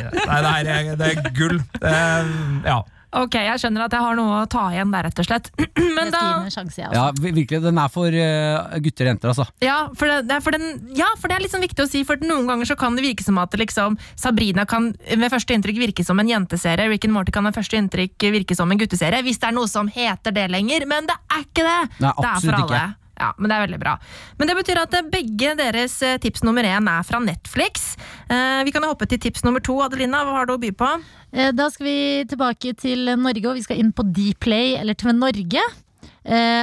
[0.47, 1.59] nei, det, er, det er gull.
[1.81, 2.33] Eh,
[2.69, 2.79] ja.
[3.19, 5.49] Ok, Jeg skjønner at jeg har noe å ta igjen der, rett og slett.
[5.97, 6.97] Men da, sjanse, jeg altså.
[6.97, 7.61] Ja, virkelig.
[7.63, 9.45] Den er for uh, gutter og jenter, altså.
[9.63, 12.03] ja, for det, det er for den, ja, for det er sånn viktig å si,
[12.07, 15.81] for noen ganger så kan det virke som at liksom, Sabrina kan ved første inntrykk
[15.83, 19.21] virke som en jenteserie, Rick and Morty kan ved første inntrykk virke som en gutteserie,
[19.25, 21.79] hvis det er noe som heter det lenger, men det er ikke det!
[21.99, 22.67] Nei, det er for alle.
[22.67, 23.02] ikke.
[23.23, 23.95] Ja, men det er veldig bra.
[24.39, 27.93] Men det betyr at eh, begge deres eh, tips nummer én er fra Netflix.
[28.27, 29.77] Eh, vi kan jo hoppe til tips nummer to.
[29.85, 30.91] Adelina, hva har du å by på?
[31.33, 31.97] Da skal vi
[32.29, 35.63] tilbake til Norge, og vi skal inn på Dplay, eller TV Norge.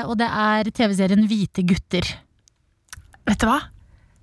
[0.06, 2.06] Og det er TV-serien Hvite gutter.
[3.26, 3.58] Vet du hva?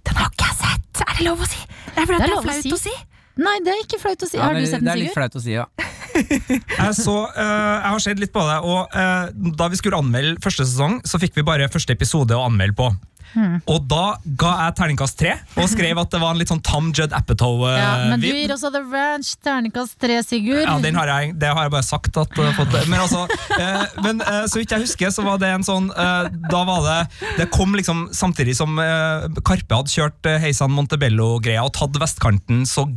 [0.08, 1.04] Den har ikke jeg sett!
[1.04, 1.60] Er det lov å si?
[1.98, 2.72] Det er lov å si.
[2.72, 2.96] å si.
[3.38, 4.38] Nei, det er ikke flaut å si.
[4.40, 4.88] Ja, Har du sett den, Sigurd?
[4.88, 5.68] det er litt flaut å si, ja.
[6.18, 9.28] Jeg, så, uh, jeg har sett litt på det, og uh,
[9.60, 12.90] da vi skulle anmelde første sesong, så fikk vi bare første episode å anmelde på.
[13.34, 13.58] Hmm.
[13.70, 16.90] Og da ga jeg terningkast tre, og skrev at det var en litt sånn tam
[16.96, 17.76] Judd Apatow-vib.
[17.76, 20.64] Ja, men du gir også The Ranch terningkast tre, Sigurd.
[20.64, 23.26] Ja, den har jeg, det har jeg bare sagt at uh, har fått Men altså,
[23.28, 26.82] uh, men eh, så vidt jeg husker, så var det en sånn eh, Da var
[26.86, 26.98] det
[27.42, 32.66] Det kom liksom samtidig som eh, Karpe hadde kjørt eh, Heisan Montebello-greia og tatt vestkanten
[32.70, 32.88] så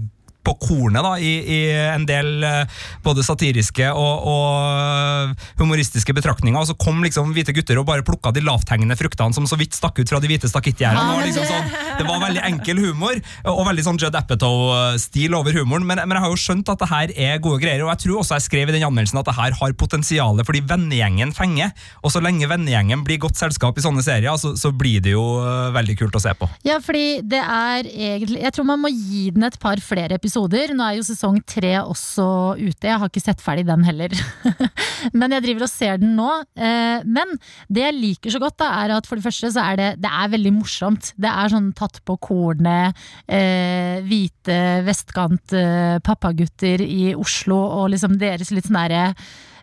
[0.47, 1.59] på kornet da, i, i
[1.95, 6.59] en del eh, både satiriske og, og humoristiske betraktninger.
[6.61, 9.77] Og så kom liksom hvite gutter og bare plukka de lavthengende fruktene som så vidt
[9.77, 11.19] stakk ut fra de hvite stakittgjerdene.
[11.21, 11.69] Ja, liksom sånn,
[12.01, 15.87] det var veldig enkel humor, og veldig sånn Judd Apatow-stil over humoren.
[15.89, 18.23] Men, men jeg har jo skjønt at det her er gode greier, og jeg tror
[18.23, 21.75] også jeg skrev i den anmeldelsen at det her har potensial fordi vennegjengen fenger.
[22.05, 25.25] Og så lenge vennegjengen blir godt selskap i sånne serier, så, så blir det jo
[25.43, 26.49] øh, veldig kult å se på.
[26.67, 30.30] Ja, fordi det er egentlig Jeg tror man må gi den et par flere episoder.
[30.37, 32.27] Nå er jo sesong tre også
[32.59, 32.89] ute.
[32.89, 34.15] Jeg har ikke sett ferdig den heller.
[35.19, 36.31] men jeg driver og ser den nå.
[36.57, 37.35] Eh, Men
[37.69, 40.11] det jeg liker så godt, da, er at for det første så er det, det
[40.11, 41.13] er veldig morsomt.
[41.21, 48.19] Det er sånn tatt på kornet, eh, hvite vestkant eh, pappagutter i Oslo og liksom
[48.21, 49.07] deres litt sånn derre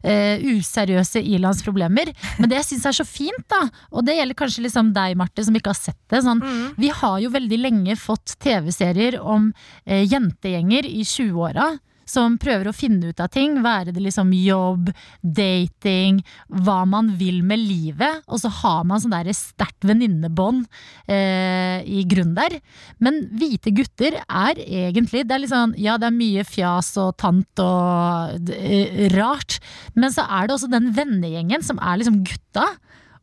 [0.08, 2.14] eh, useriøse ilandsproblemer.
[2.40, 5.44] Men det jeg syns er så fint, da, og det gjelder kanskje liksom deg, Marte,
[5.46, 6.24] som ikke har sett det.
[6.26, 6.42] Sånn,
[6.78, 9.52] Vi har jo veldig lenge fått TV-serier om
[9.86, 11.76] eh, jentegjenger i 20-åra.
[12.08, 13.60] Som prøver å finne ut av ting.
[13.66, 14.92] Være det liksom jobb,
[15.22, 18.24] dating, hva man vil med livet.
[18.28, 20.66] Og så har man sånn der sterkt venninnebånd
[21.12, 22.60] eh, i grunn der.
[23.04, 27.62] Men hvite gutter er egentlig det er sånn, Ja, det er mye fjas og tant
[27.64, 29.60] og eh, rart,
[29.98, 32.66] men så er det også den vennegjengen som er liksom gutta.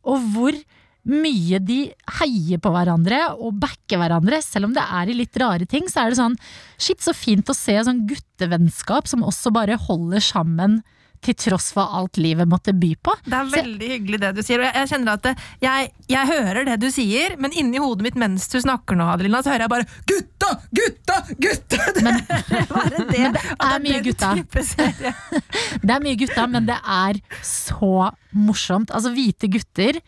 [0.05, 0.57] Og hvor
[1.05, 1.79] mye de
[2.19, 4.41] heier på hverandre og backer hverandre.
[4.41, 6.37] Selv om det er i litt rare ting, så er det sånn
[6.81, 10.81] Shit, så fint å se sånn guttevennskap som også bare holder sammen
[11.25, 13.13] til tross for alt livet måtte by på.
[13.25, 15.31] Det er Så- veldig hyggelig det du sier, og jeg, jeg kjenner at det,
[15.63, 19.41] jeg, jeg hører det du sier, men inni hodet mitt mens du snakker nå, Adelina,
[19.41, 21.93] så hører jeg bare 'gutta, gutta, gutta'!
[21.95, 22.21] Det Men-
[22.69, 23.09] bare det.
[23.09, 24.35] men det er mye gutta.
[25.85, 28.91] Det er mye gutta, men det er så morsomt.
[28.91, 30.01] Altså, hvite gutter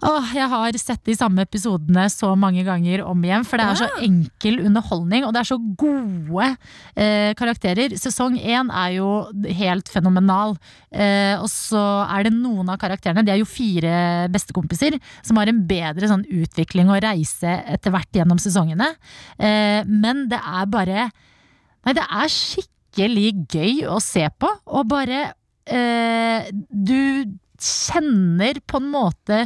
[0.00, 3.78] Åh, jeg har sett de samme episodene så mange ganger om igjen, for det er
[3.82, 6.46] så enkel underholdning, og det er så gode
[6.94, 7.92] eh, karakterer.
[8.00, 9.10] Sesong én er jo
[9.60, 10.56] helt fenomenal,
[10.88, 13.92] eh, og så er det noen av karakterene, de er jo fire
[14.32, 18.94] bestekompiser, som har en bedre sånn utvikling og reise etter hvert gjennom sesongene.
[19.36, 21.10] Eh, men det er bare
[21.80, 25.30] Nei, det er skikkelig gøy å se på, og bare
[25.64, 27.24] eh, Du
[27.60, 29.38] kjenner på en måte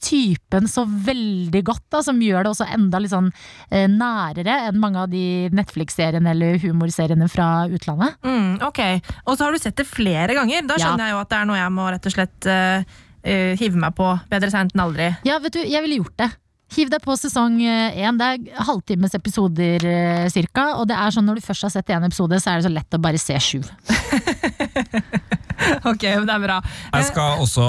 [0.00, 3.28] typen så veldig godt, da, som gjør det også enda litt sånn
[3.70, 8.16] eh, nærere enn mange av de Netflix-seriene eller humorseriene fra utlandet.
[8.24, 8.80] Mm, ok,
[9.26, 10.66] Og så har du sett det flere ganger.
[10.68, 10.86] Da Ja.
[10.88, 12.84] skjønner jeg jo at det er noe jeg må rett og slett eh,
[13.24, 14.10] eh, hive meg på.
[14.30, 15.08] Bedre seint enn aldri.
[15.26, 16.30] Ja, vet du, jeg ville gjort det.
[16.76, 18.18] Hiv deg på sesong én.
[18.20, 20.74] Det er halvtimes episoder eh, cirka.
[20.76, 22.72] Og det er sånn når du først har sett én episode, så er det så
[22.74, 23.62] lett å bare se sju.
[25.90, 26.58] ok, men det er bra.
[26.94, 27.66] Jeg skal også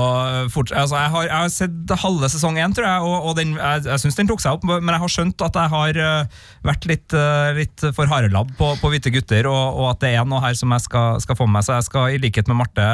[0.53, 3.55] fort, altså jeg, har, jeg har sett halve sesong én, tror jeg, og, og den,
[3.57, 4.67] jeg, jeg syns den tok seg opp.
[4.69, 8.73] Men jeg har skjønt at jeg har eh, vært litt, eh, litt for harelabb på,
[8.81, 11.49] på Hvite gutter, og, og at det er noe her som jeg skal, skal få
[11.49, 11.67] med meg.
[11.67, 12.89] Så jeg skal i likhet med Marte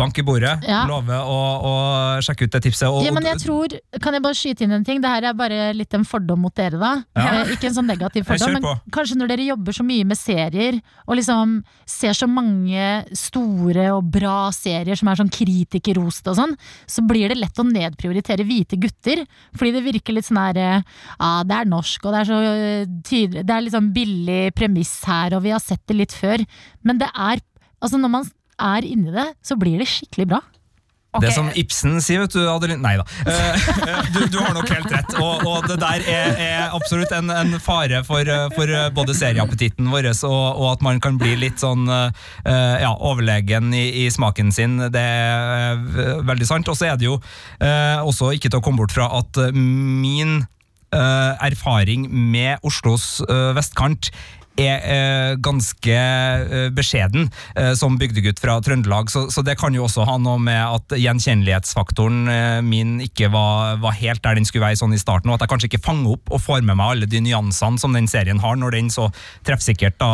[0.00, 0.84] bank i bordet, Ja.
[0.88, 1.72] love å, å
[2.24, 2.88] sjekke ut det tipset.
[2.88, 3.68] Og, Ja, men jeg tror,
[4.00, 5.00] Kan jeg bare skyte inn en ting?
[5.02, 6.92] Det her er bare litt en fordom mot dere, da.
[7.16, 7.44] Ja.
[7.52, 11.18] Ikke en sånn negativ fordom, men kanskje når dere jobber så mye med serier, og
[11.20, 16.56] liksom ser så mange store og bra serier som er sånn kritikerrost og sånn,
[16.88, 19.26] så blir det lett å nedprioritere hvite gutter.
[19.56, 20.82] Fordi det virker litt sånn her eh,
[21.20, 24.42] Ja, det er norsk, og det er så eh, tydelig Det er litt sånn billig
[24.56, 26.40] premiss her, og vi har sett det litt før.
[26.82, 27.44] Men det er
[27.80, 28.26] Altså, når man
[28.60, 30.44] er inni det, så blir det skikkelig bra.
[31.18, 33.04] Det som Ibsen sier, vet du, Adeline Nei da.
[33.26, 33.64] Eh,
[34.14, 35.16] du, du har nok helt rett.
[35.18, 40.12] Og, og det der er, er absolutt en, en fare for, for både serieappetitten vår
[40.12, 44.78] og, og at man kan bli litt sånn eh, ja, overlegen i, i smaken sin.
[44.94, 46.70] Det er eh, veldig sant.
[46.70, 47.18] Og så er det jo
[47.58, 50.44] eh, også ikke til å komme bort fra at min
[50.94, 53.16] eh, erfaring med Oslos
[53.58, 54.12] vestkant
[54.58, 59.84] er eh, ganske eh, beskjeden eh, som bygdegutt fra Trøndelag, så, så det kan jo
[59.86, 64.66] også ha noe med at gjenkjennelighetsfaktoren eh, min ikke var, var helt der den skulle
[64.66, 66.94] være sånn i starten, og at jeg kanskje ikke fanger opp og får med meg
[66.96, 69.08] alle de nyansene som den serien har, når den så
[69.46, 70.10] treffsikkert da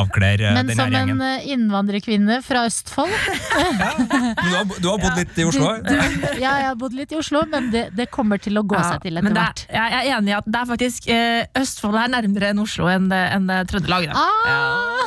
[0.00, 3.12] avkler eh, Men den her som en innvandrerkvinne fra Østfold
[3.80, 3.90] ja.
[4.00, 5.72] Du har, du har bodd litt i Oslo?
[5.84, 8.64] Du, du, ja, jeg har bodd litt i Oslo, men det, det kommer til å
[8.64, 9.64] gå Ja, seg til etter hvert.
[9.68, 12.88] er, jeg er enig i at det er faktisk eh, Østfold er nærmere enn Oslo
[12.90, 14.10] enn, enn det Trøndelag.
[14.10, 14.14] Da.
[14.14, 15.00] Ah,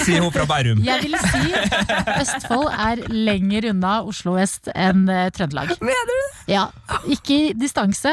[0.00, 0.80] Sier hun fra Bærum.
[0.84, 1.52] jeg vil si
[2.20, 5.74] Østfold er lenger unna Oslo vest enn eh, Trøndelag.
[5.84, 6.22] Mener du det?
[6.54, 6.66] Ja,
[7.08, 8.10] Ikke i distanse,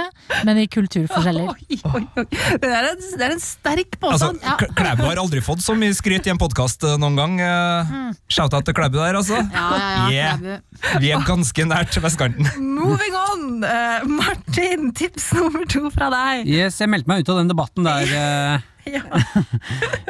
[0.47, 1.49] men i kulturforskjeller.
[1.51, 2.25] Oi, oi, oi.
[2.61, 4.41] Det er en, det er en sterk Altså, påstand.
[4.43, 4.55] Ja.
[4.77, 7.37] Klæbu har aldri fått så mye skryt i en podkast noen gang.
[7.43, 7.93] Eh,
[8.31, 9.39] Shout-out til Klæbu der, altså.
[9.51, 10.59] Ja, ja, ja, Yeah.
[11.01, 12.47] Vi er ganske nært vestkanten.
[12.59, 13.63] Moving on!
[13.67, 16.47] Eh, Martin, tips nummer to fra deg.
[16.49, 18.15] Yes, jeg meldte meg ut av den debatten der.
[18.21, 18.67] eh.
[18.89, 19.03] Ja.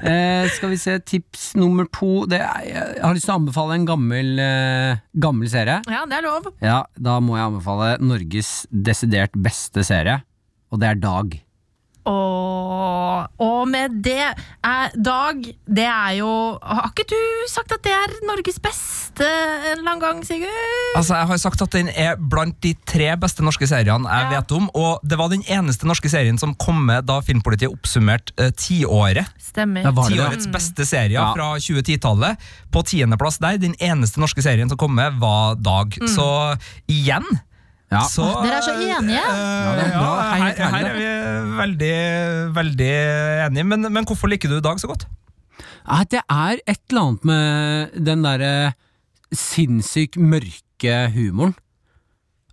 [0.02, 3.84] Eh, skal vi se, tips nummer to det Jeg har lyst til å anbefale en
[3.86, 5.76] gammel, eh, gammel serie.
[5.92, 6.48] ja, det er lov.
[6.64, 10.24] Ja, Da må jeg anbefale Norges desidert beste serie,
[10.74, 11.38] og det er Dag.
[12.10, 14.18] Og, og med det
[14.66, 16.30] er Dag, det er jo
[16.62, 17.20] Har ikke du
[17.52, 20.96] sagt at det er Norges beste en eller annen gang, Sigurd?
[20.98, 24.40] Altså, Jeg har sagt at den er blant de tre beste norske seriene jeg Ja.
[24.40, 24.70] vet om.
[24.78, 29.28] Og det var den eneste norske serien som kom med da Filmpolitiet oppsummerte eh, tiåret.
[29.42, 29.86] Stemmer.
[30.08, 31.34] Tiårets beste serie Ja.
[31.36, 32.38] fra 2010-tallet.
[32.72, 35.94] På tiendeplass der, den eneste norske serien som kom med, var Dag.
[36.08, 36.28] Så
[36.88, 37.28] igjen
[37.92, 38.06] Ja.
[38.08, 39.20] så Dere er så enige.
[39.20, 41.08] eh, det er ja, her, her er vi
[41.58, 41.96] veldig,
[42.56, 42.94] veldig
[43.48, 43.66] enige.
[43.68, 45.08] Men, men hvorfor liker du Dag så godt?
[46.12, 48.54] Det er et eller annet med den derre
[49.36, 51.56] sinnssykt mørke humoren.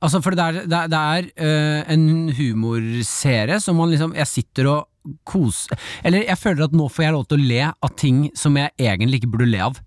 [0.03, 4.31] Altså, for det er, det er, det er uh, en humorserie som man liksom Jeg
[4.31, 5.75] sitter og koser
[6.07, 8.71] Eller jeg føler at nå får jeg lov til å le av ting som jeg
[8.79, 9.81] egentlig ikke burde le av.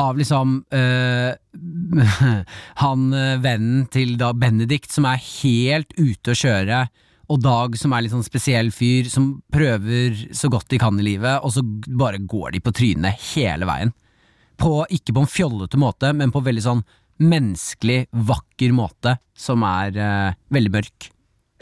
[0.00, 1.32] Av liksom øh,
[2.82, 6.80] Han øh, vennen til da Benedikt som er helt ute å kjøre,
[7.30, 11.06] og Dag som er litt sånn spesiell fyr, som prøver så godt de kan i
[11.06, 13.94] livet, og så bare går de på trynet hele veien.
[14.60, 16.84] På, ikke på en fjollete måte, men på veldig sånn
[17.22, 21.13] menneskelig, vakker måte, som er øh, veldig mørk.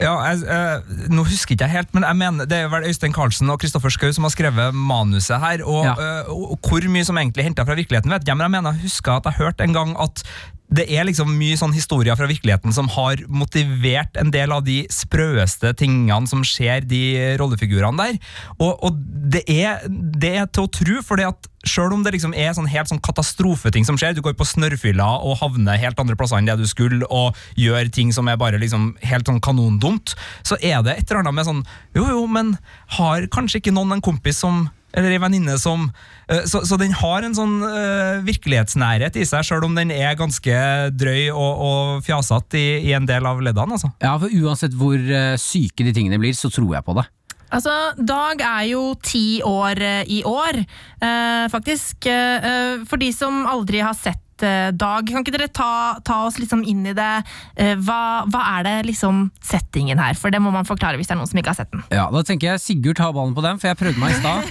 [0.03, 3.13] Ja, jeg, eh, Nå husker ikke jeg helt, men jeg mener det er vel Øystein
[3.15, 5.63] Carlsen og Kristoffer Schou som har skrevet manuset her.
[5.65, 5.93] Og, Ja.
[5.95, 8.55] eh, og, og hvor mye som egentlig er henta fra virkeligheten, vet jeg, men jeg
[8.57, 10.25] mener jeg husker at jeg hørte en gang at
[10.73, 14.79] det er liksom mye sånn historier fra virkeligheten som har motivert en del av de
[14.89, 17.01] sprøeste tingene som skjer de
[17.37, 18.17] rollefigurene der.
[18.57, 18.97] Og, og
[19.35, 22.53] det, er, det er til å tro, for det at selv om det liksom er
[22.55, 26.39] sånn helt sånn katastrofeting som skjer, du går på snørrfylla og havner helt andre plasser
[26.39, 30.59] enn det du skulle, og gjør ting som er bare liksom helt sånn kanondumt, så
[30.59, 32.55] er det et eller annet med sånn Jo, jo, men
[32.97, 35.87] har kanskje ikke noen en kompis som eller ei venninne som
[36.29, 40.13] eh, så, så, den har en sånn uh, virkelighetsnærhet i seg, sjøl om den er
[40.19, 40.59] ganske
[40.93, 43.79] drøy og, og fjasete i, i, en del av leddene.
[43.79, 43.89] Altså.
[44.03, 47.07] Ja, for uansett hvor uh, syke de tingene blir, så tror jeg på det.
[47.53, 50.63] Altså, Dag er jo ti år uh, i år,
[51.51, 52.07] faktisk.
[52.87, 55.07] for de som aldri har sett Dag.
[55.09, 57.11] Kan ikke dere ta, ta oss liksom inn i det?
[57.55, 60.17] Eh, hva, hva, er det liksom settingen her?
[60.19, 61.83] For det må man forklare hvis det er noen som ikke har sett den.
[61.93, 64.47] Ja, Da tenker jeg Sigurd tar ballen på den, for jeg prøvde meg i stad.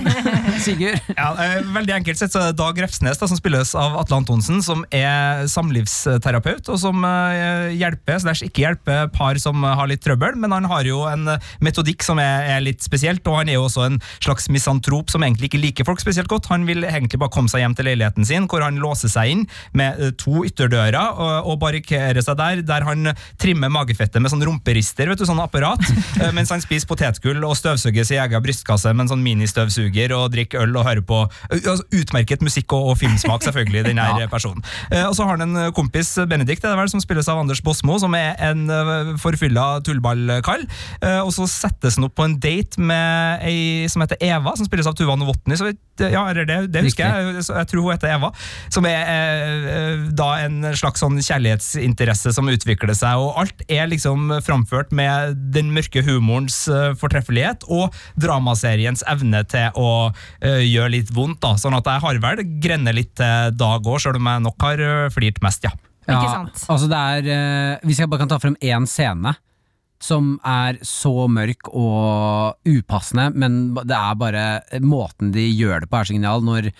[0.64, 1.12] Sigurd?
[1.16, 4.20] Ja, eh, veldig enkelt sett så er det Dag Refsnes, da, som spilles av Atle
[4.22, 10.36] Antonsen, som er samlivsterapeut, og som hjelper, slash ikke hjelper, par som har litt trøbbel,
[10.40, 11.34] men han har jo en
[11.64, 15.24] metodikk som er, er litt spesielt, og han er jo også en slags misantrop som
[15.24, 16.50] egentlig ikke liker folk spesielt godt.
[16.52, 19.44] Han vil egentlig bare komme seg hjem til leiligheten sin, hvor han låser seg inn
[19.76, 24.44] med eh, to ytterdører og, og barrikerer seg der, der han trimmer magefettet med sånn
[24.46, 25.82] rumperister, vet du, sånn apparat,
[26.20, 30.30] eh, mens han spiser potetgull og støvsuger sin egen brystkasse med en sånn ministøvsuger og
[30.34, 34.20] drikker øl og hører på eh, altså, utmerket musikk og, og filmsmak, selvfølgelig, den her
[34.24, 34.30] ja.
[34.32, 34.64] personen.
[35.08, 37.96] Og så har han en kompis, Benedikt, er det vel, som spilles av Anders Bosmo,
[38.00, 38.66] som er en
[39.20, 40.64] forfylla tullballkall.
[41.24, 44.88] Og så settes han opp på en date med ei som heter Eva, som spilles
[44.88, 45.56] av Tuva Novotny.
[45.58, 45.72] Så
[46.02, 47.44] ja, det, det husker jeg.
[47.48, 48.32] Jeg tror hun heter Eva.
[48.72, 49.11] Som er Eh,
[50.16, 55.70] da en slags sånn kjærlighetsinteresse som utvikler seg, og alt er liksom framført med den
[55.74, 59.92] mørke humorens eh, fortreffelighet og dramaseriens evne til å
[60.42, 61.40] gjøre litt vondt.
[61.42, 64.66] da, Sånn at jeg har vel grener litt til Dag òg, sjøl om jeg nok
[64.66, 64.82] har
[65.14, 65.72] flirt mest, ja.
[66.08, 66.66] ja Ikke sant?
[66.72, 69.34] Altså det er, Hvis jeg bare kan ta frem én scene
[70.02, 74.44] som er så mørk og upassende, men det er bare
[74.82, 76.42] måten de gjør det på er så genial.
[76.46, 76.72] Når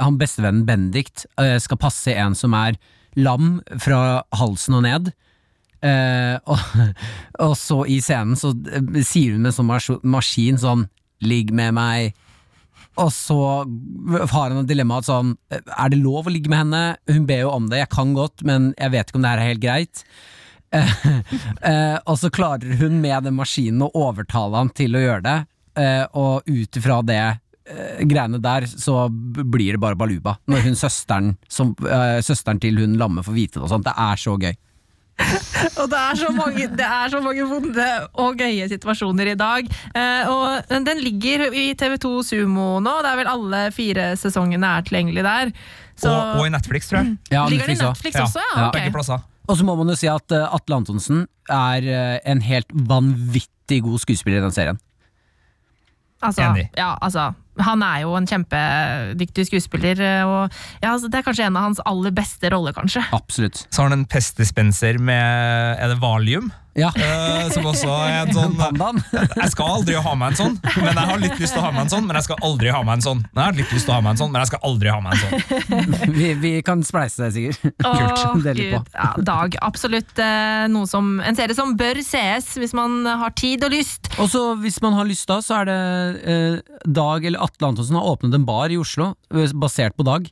[0.00, 2.78] han bestevennen Benedikt uh, skal passe en som er
[3.16, 5.14] lam fra halsen og ned.
[5.84, 6.62] Uh, og,
[7.46, 10.88] og, så i scenen så uh, sier hun med sånn mas maskin sånn
[11.22, 12.16] 'ligg med meg'.
[13.00, 13.38] Og så
[14.32, 16.96] har han et dilemma sånn Er det lov å ligge med henne?
[17.12, 19.42] Hun ber jo om det, jeg kan godt, men jeg vet ikke om det her
[19.42, 20.04] er helt greit.
[21.66, 25.36] Eh, og så klarer hun med den maskinen å overtale han til å gjøre det,
[25.82, 30.36] eh, og ut ifra det eh, greiene der, så blir det bare baluba.
[30.46, 31.74] Når hun søsteren, som,
[32.22, 33.88] søsteren til hun lamme får vite det og sånt.
[33.88, 34.54] Det er så gøy.
[35.80, 37.86] og det er, så mange, det er så mange vonde
[38.20, 39.70] og gøye situasjoner i dag.
[39.96, 42.98] Eh, og den ligger i TV2 Sumo nå.
[43.04, 45.54] Det er vel alle fire sesongene er tilgjengelig der.
[45.96, 47.16] Så, og, og, i Netflix, tror jeg.
[47.32, 48.44] Ja, ligger den i Netflix også?
[48.44, 48.68] Ja, ja.
[48.68, 48.82] Okay.
[48.82, 49.24] Begge plasser.
[49.46, 53.82] Og så må man jo si at uh, Atle Antonsen er uh, en helt vanvittig
[53.86, 54.80] god skuespiller i den serien.
[56.24, 56.70] Altså, Enig.
[56.78, 57.30] Ja, altså,
[57.60, 61.66] han er jo en kjempedyktig skuespiller, eh, og ja, altså, det er kanskje en av
[61.68, 63.04] hans aller beste roller, kanskje.
[63.16, 63.66] Absolutt.
[63.68, 66.48] Så har han en pestdispenser med Er det valium?
[66.76, 66.90] Ja.
[66.92, 69.00] Uh, som også er en sånn
[69.40, 71.72] Jeg skal aldri ha meg en sånn, men jeg har litt lyst til å ha
[71.72, 72.04] meg en sånn.
[72.08, 73.22] Men jeg skal aldri ha meg en sånn.
[73.30, 74.98] Jeg har litt lyst til å ha meg en sånn, men jeg skal aldri ha
[75.04, 76.12] meg en sånn.
[76.18, 77.78] vi, vi kan spleise deg, sikkert.
[77.86, 78.20] Kult.
[78.20, 78.82] Åh, på.
[78.92, 79.58] Ja, Dag.
[79.64, 84.12] Absolutt uh, noe som, en serie som bør sees hvis man har tid og lyst.
[84.20, 85.80] Og så Hvis man har lyst, da, så er det
[86.28, 89.14] uh, Dag eller Atle Antonsen har åpnet en bar i Oslo,
[89.56, 90.28] basert på Dag.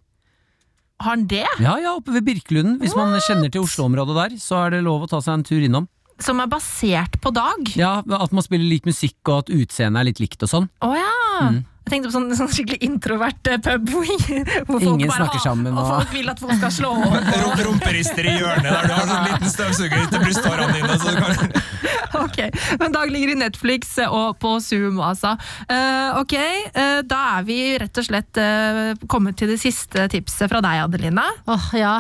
[1.03, 1.47] Har han det?
[1.59, 2.79] Ja, ja, oppe ved Birkelunden.
[2.83, 3.11] Hvis What?
[3.11, 5.89] man kjenner til Oslo-området der, så er det lov å ta seg en tur innom
[6.23, 7.71] som er basert på Dag?
[7.79, 10.69] Ja, At man spiller lik musikk, og at utseendet er litt likt og sånn.
[10.85, 11.15] Oh, ja.
[11.51, 11.63] Mm.
[11.85, 14.07] Jeg tenkte på sånn, sånn skikkelig introvert eh, pub hvor,
[14.71, 15.75] folk Ingen snakker sammen.
[15.75, 15.83] Og...
[15.83, 17.27] og folk vil at folk skal slå over.
[17.67, 20.97] Rumperister i hjørnet der du har sånn liten støvsuger til brysthårene dine.
[21.03, 21.53] Så kan...
[22.25, 22.41] ok,
[22.81, 25.35] Men Dag ligger i Netflix og på Zoom, altså.
[25.69, 26.35] Uh, ok,
[26.73, 30.87] uh, da er vi rett og slett uh, kommet til det siste tipset fra deg,
[30.87, 31.29] Adelina.
[31.45, 31.95] Åh, oh, ja.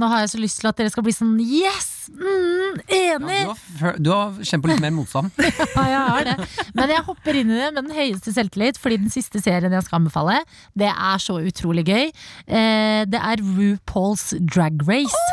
[0.00, 1.90] Nå har jeg så lyst til at dere skal bli sånn yes!
[2.16, 3.40] Mm, enig!
[3.44, 5.34] Ja, du, har, du har kjent på litt mer motstand.
[5.76, 6.36] ja, jeg har det.
[6.78, 9.86] Men jeg hopper inn i det med den høyeste selvtillit, fordi den siste serien jeg
[9.86, 10.40] skal anbefale,
[10.78, 12.08] det er så utrolig gøy.
[12.48, 15.26] Eh, det er RuPaul's Drag Race.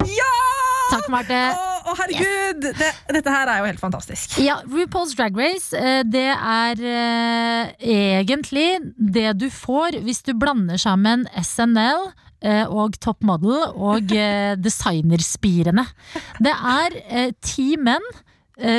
[0.00, 0.32] Oh, ja!
[0.92, 1.44] Takk, Marte.
[1.52, 2.66] Å, oh, herregud!
[2.66, 2.80] Yes.
[2.80, 4.40] Det, dette her er jo helt fantastisk.
[4.42, 7.70] Ja, RuPaul's Drag Race, eh, det er eh,
[8.24, 12.10] egentlig det du får hvis du blander sammen SNL
[12.42, 15.86] og Top Model og eh, Designerspirene.
[16.42, 18.31] Det er eh, ti menn eh,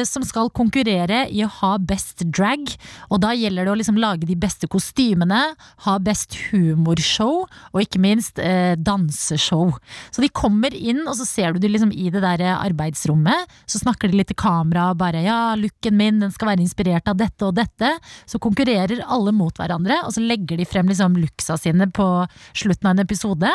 [0.08, 2.70] som skal konkurrere i å ha best drag.
[3.10, 5.42] Og da gjelder det å liksom lage de beste kostymene,
[5.86, 7.44] ha best humorshow,
[7.74, 9.74] og ikke minst eh, danseshow.
[10.14, 13.50] Så de kommer inn, og så ser du de liksom i det der arbeidsrommet.
[13.70, 17.18] Så snakker de litt til kamera bare ja, looken min den skal være inspirert av
[17.20, 17.96] dette og dette.
[18.30, 22.08] Så konkurrerer alle mot hverandre, og så legger de frem liksom looksa sine på
[22.54, 23.52] slutten av en episode.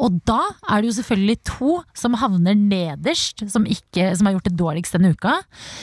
[0.00, 0.40] Og da
[0.70, 4.96] er det jo selvfølgelig to som havner nederst, som, ikke, som har gjort det dårligst
[4.96, 5.38] denne uka.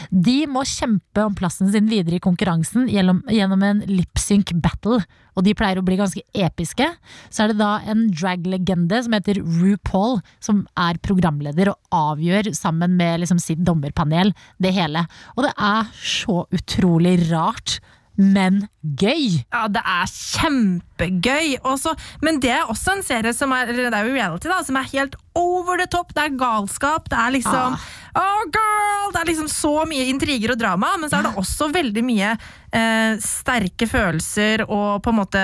[0.10, 5.02] De må kjempe om plassen sin videre i konkurransen gjennom, gjennom en lipsync battle.
[5.38, 6.88] Og de pleier å bli ganske episke.
[7.30, 12.98] Så er det da en drag-legende som heter RuPaul, som er programleder og avgjør sammen
[12.98, 15.06] med liksom sitt dommerpanel det hele.
[15.36, 17.78] Og det er så utrolig rart.
[18.18, 18.64] Men
[18.98, 19.44] gøy!
[19.54, 21.58] Ja, det er kjempegøy.
[21.70, 21.94] Også,
[22.26, 24.90] men det er også en serie som er det er jo reality da, som er
[24.92, 26.16] helt over the top.
[26.18, 27.10] Det er galskap.
[27.12, 27.78] Det er liksom
[28.18, 29.12] Oh, girl!
[29.14, 32.32] Det er liksom så mye intriger og drama, men så er det også veldig mye
[32.74, 35.44] eh, sterke følelser og på en måte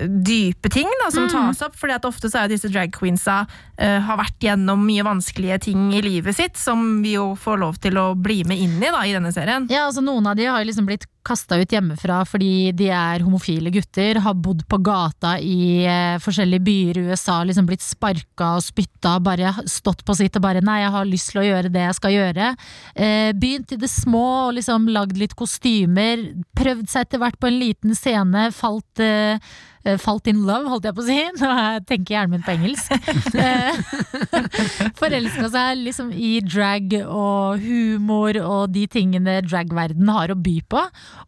[0.00, 1.76] dype ting da, som tas opp.
[1.76, 5.56] fordi at ofte så er jo disse drag queensa eh, har vært gjennom mye vanskelige
[5.64, 8.92] ting i livet sitt, som vi jo får lov til å bli med inn i
[8.92, 9.66] da, i denne serien.
[9.72, 13.70] Ja, altså Noen av de har liksom blitt kasta ut hjemmefra fordi de er homofile
[13.74, 18.64] gutter, har bodd på gata i eh, forskjellige byer i USA, liksom blitt sparka og
[18.66, 21.86] spytta, bare stått på sitt og bare 'nei, jeg har lyst til å gjøre det
[21.86, 22.52] jeg skal gjøre'.
[22.94, 26.26] Eh, begynt i det små og liksom lagd litt kostymer,
[26.58, 29.38] prøvd seg etter hvert på en liten scene, falt eh,
[29.84, 31.20] eh, Falt in love, holdt jeg på å si.
[31.42, 31.48] Nå
[31.88, 32.92] tenker hjernen min på engelsk.
[35.00, 40.82] Forelska seg liksom i drag og humor og de tingene dragverden har å by på.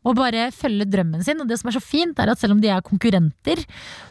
[0.05, 1.41] Og bare følge drømmen sin.
[1.43, 3.63] Og det som er så fint, er at selv om de er konkurrenter,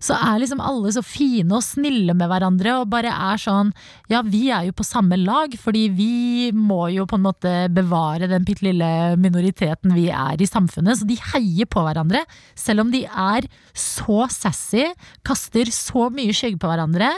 [0.04, 3.72] så er liksom alle så fine og snille med hverandre og bare er sånn
[4.12, 8.30] Ja, vi er jo på samme lag, fordi vi må jo på en måte bevare
[8.30, 11.00] den bitte lille minoriteten vi er i samfunnet.
[11.00, 12.24] Så de heier på hverandre,
[12.60, 14.86] selv om de er så sassy,
[15.26, 17.10] kaster så mye skygge på hverandre.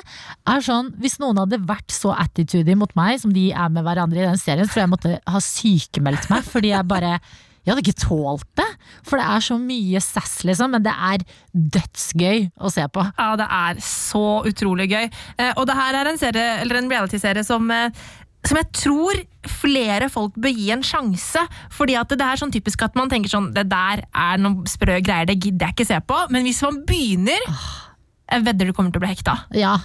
[0.49, 4.23] Er sånn, Hvis noen hadde vært så attitudy mot meg som de er med hverandre
[4.23, 7.17] i den serien, tror jeg måtte ha sykemeldt meg, fordi jeg bare
[7.65, 8.65] jeg hadde ikke tålt det,
[9.07, 13.05] for det er så mye sass, liksom, men det er dødsgøy å se på.
[13.17, 15.07] Ja, det er så utrolig gøy.
[15.09, 18.05] Eh, og det her er en, serie, eller en reality-serie som eh,
[18.45, 21.41] som jeg tror flere folk bør gi en sjanse.
[21.73, 24.99] Fordi at det er sånn typisk at man tenker sånn Det der er noen sprø
[25.01, 26.19] greier, det gidder jeg ikke se på.
[26.29, 29.39] Men hvis man begynner Jeg vedder du kommer til å bli hekta.
[29.57, 29.79] Ja,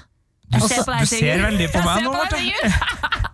[0.50, 3.18] Du, ser på deg, du ser veldig på meg nå, Marte.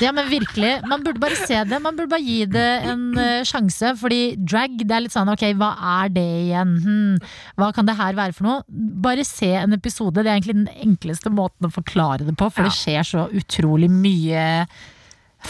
[0.00, 0.70] Ja, men virkelig.
[0.88, 1.78] Man burde bare se det.
[1.84, 3.92] Man burde bare gi det en uh, sjanse.
[4.00, 6.72] Fordi drag, det er litt sånn ok, hva er det igjen?
[6.86, 7.18] Hm,
[7.60, 8.62] hva kan det her være for noe?
[9.04, 10.16] Bare se en episode.
[10.20, 13.90] Det er egentlig den enkleste måten å forklare det på, for det skjer så utrolig
[13.92, 14.64] mye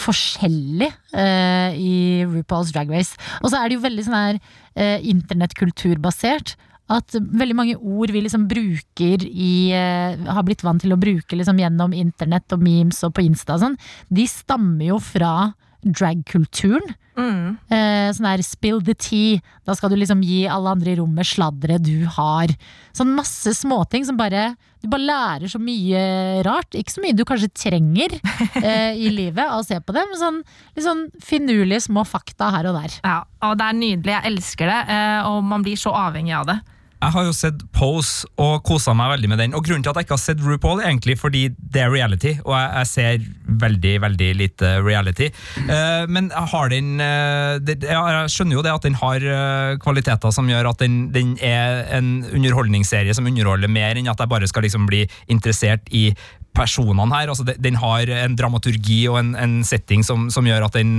[0.03, 3.17] forskjellig uh, i RuPaul's Drag Race.
[3.43, 6.57] Og så er det jo veldig sånn her uh, internettkulturbasert.
[6.93, 11.39] At veldig mange ord vi liksom bruker i eh, Har blitt vant til å bruke
[11.39, 13.79] liksom gjennom internett og memes og på Insta og sånn,
[14.13, 15.35] de stammer jo fra
[15.83, 16.93] dragkulturen.
[17.19, 17.57] Mm.
[17.69, 19.41] Eh, sånn der spill the tea.
[19.69, 22.53] Da skal du liksom gi alle andre i rommet sladderet du har.
[22.97, 26.75] Sånn masse småting som bare Du bare lærer så mye rart.
[26.75, 28.17] Ikke så mye du kanskje trenger
[28.65, 30.41] eh, i livet av å se på det, men sånn,
[30.75, 32.97] litt sånn finurlige små fakta her og der.
[33.07, 34.17] Ja, og det er nydelig.
[34.17, 34.81] Jeg elsker det.
[34.97, 36.59] eh, Og man blir så avhengig av det.
[37.03, 39.55] Jeg har jo sett Pose og kosa meg veldig med den.
[39.59, 42.37] Og Grunnen til at jeg ikke har sett RuPaul, er egentlig fordi det er reality,
[42.45, 43.25] og jeg, jeg ser
[43.63, 45.29] veldig veldig lite reality.
[45.67, 50.35] Uh, men har den uh, det, Jeg skjønner jo det at den har uh, kvaliteter
[50.35, 54.49] som gjør at den, den er en underholdningsserie som underholder mer enn at jeg bare
[54.51, 56.11] skal liksom bli interessert i
[56.55, 57.33] personene her.
[57.33, 60.93] Altså, den har en dramaturgi og en, en setting som, som gjør at den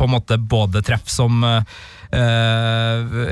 [0.00, 1.62] på en måte både treff som eh,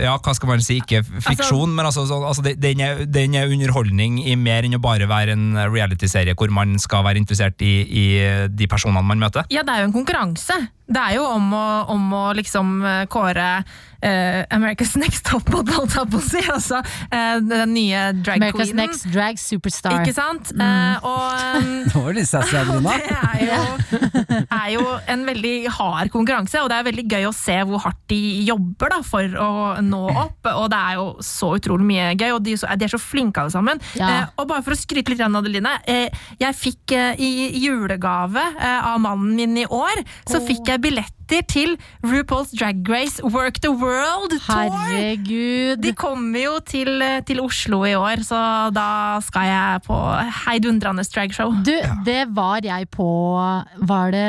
[0.04, 3.50] ja, hva skal man si, ikke fiksjon, men altså, så, altså den, er, den er
[3.50, 7.74] underholdning i mer enn å bare være en reality-serie hvor man skal være interessert i,
[7.82, 8.06] i
[8.52, 9.48] de personene man møter.
[9.52, 10.60] Ja, det er jo en konkurranse.
[10.88, 13.50] Det er jo om å, om å liksom eh, kåre
[13.98, 16.38] Uh, America's Next Topmodel, holdt jeg på å si.
[16.46, 18.78] Altså uh, den nye drag America's queenen.
[18.84, 19.96] Next Drag Superstar.
[20.04, 20.52] Ikke sant?
[20.54, 22.94] Eh, og um, Nå var det sassy, Adelina.
[23.02, 27.32] det er jo, er jo en veldig hard konkurranse, og det er veldig gøy å
[27.34, 29.48] se hvor hardt de jobber da, for å
[29.82, 30.46] nå opp.
[30.52, 33.02] Og det er jo så utrolig mye gøy, og de, er så- de er så
[33.02, 33.82] flinke alle sammen.
[33.98, 34.28] Ja.
[34.38, 35.74] Og bare for å skryte litt, Adeline.
[35.90, 36.06] Eh,
[36.38, 37.32] jeg fikk i
[37.64, 43.20] julegave av mannen min i år, så fikk jeg billetter billetter til RuPaul's Drag Race
[43.22, 44.70] Work the World Tour.
[44.72, 45.80] Herregud.
[45.82, 48.38] De kommer jo til, til Oslo i år, så
[48.74, 49.98] da skal jeg på
[50.46, 51.52] heidundrende dragshow.
[51.64, 51.74] Du,
[52.04, 53.08] det var jeg på
[53.88, 54.26] Var det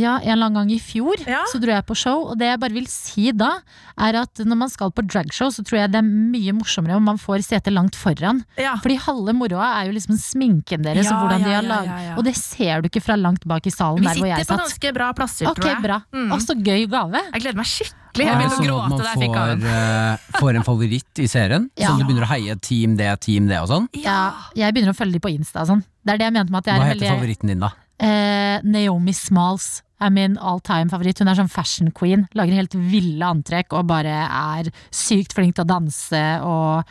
[0.00, 1.16] ja, en eller annen gang i fjor?
[1.26, 1.42] Ja.
[1.50, 3.54] Så dro jeg på show, og det jeg bare vil si da,
[4.00, 7.06] er at når man skal på dragshow, så tror jeg det er mye morsommere om
[7.06, 8.42] man får sete langt foran.
[8.60, 8.76] Ja.
[8.82, 11.68] Fordi halve moroa er jo liksom sminken deres, Ja, og hvordan de ja, har ja,
[11.72, 12.14] laget ja, ja.
[12.18, 14.60] Og det ser du ikke fra langt bak i salen Vi der hvor sitter på
[14.62, 15.82] ganske bra plasser, Ok, tror jeg.
[15.84, 15.98] bra.
[16.12, 16.32] Mm.
[16.42, 17.20] Så gøy gave.
[17.32, 18.26] Jeg gleder meg skikkelig.
[18.26, 19.62] Jeg Er det begynte å sånn at gråte man da jeg fikk gaven.
[19.62, 21.70] får, eh, får en favoritt i serien?
[21.80, 21.88] Ja.
[21.88, 23.88] Sånn du begynner å heie team det, team det og sånn?
[24.02, 24.18] Ja,
[24.58, 25.84] jeg begynner å følge de på Insta og sånn.
[26.04, 27.72] Det er det jeg mente med at jeg Hva er heter veldig favoritten din, da?
[28.02, 31.18] Eh, Naomi Smalls er min all time favoritt.
[31.22, 32.26] Hun er sånn fashion queen.
[32.34, 36.84] Lager helt ville antrekk og bare er sykt flink til å danse og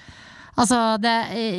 [0.60, 1.14] Altså, det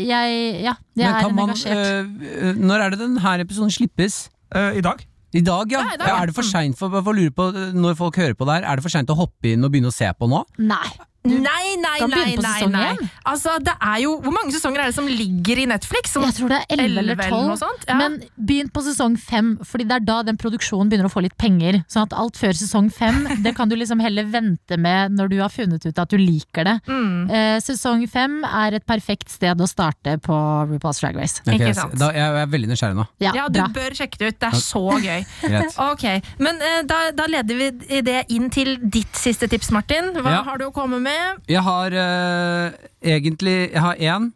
[0.07, 2.13] Jeg Ja, jeg er man, engasjert.
[2.21, 4.29] øh, når er det denne episoden slippes?
[4.55, 5.01] Uh, I dag.
[5.33, 5.81] I dag, ja.
[5.81, 6.19] Ja, i dag, ja.
[6.21, 8.77] Er det for seint for, for å lure på, når folk hører på der, er
[8.77, 10.43] det for seint å hoppe inn og begynne å se på nå?
[10.61, 10.91] Nei.
[11.23, 12.87] Nei, nei, kan nei, begynne på nei, sesong nei.
[12.97, 13.11] én.
[13.31, 16.11] Altså, det er jo, Hvor mange sesonger er det som ligger i Netflix?
[16.17, 17.61] Som Jeg tror det er 11 eller 11 eller noe 12.
[17.61, 17.95] sånt, ja.
[18.01, 18.17] Men
[18.51, 21.79] begynn på sesong 5, Fordi det er da den produksjonen begynner å få litt penger.
[21.87, 25.37] Sånn at alt før sesong 5, det kan du liksom heller vente med når du
[25.45, 26.75] har funnet ut at du liker det.
[26.91, 27.31] Mm.
[27.31, 30.35] Eh, sesong 5 er et perfekt sted å starte på
[30.73, 31.39] RuPaul's Drag Race.
[31.47, 31.95] Ikke sant.
[32.03, 33.07] Da, jeg er veldig nysgjerrig nå.
[33.23, 33.69] Ja, Ja, du bra.
[33.79, 34.41] bør sjekke det ut.
[34.43, 35.23] Det er så gøy.
[35.47, 40.11] okay, Ok, Men eh, da, da leder vi det inn til ditt siste tips, Martin.
[40.19, 40.43] Hva Ja.
[40.51, 41.12] har du å komme med?
[41.51, 44.31] Jeg har uh, egentlig Jeg har én,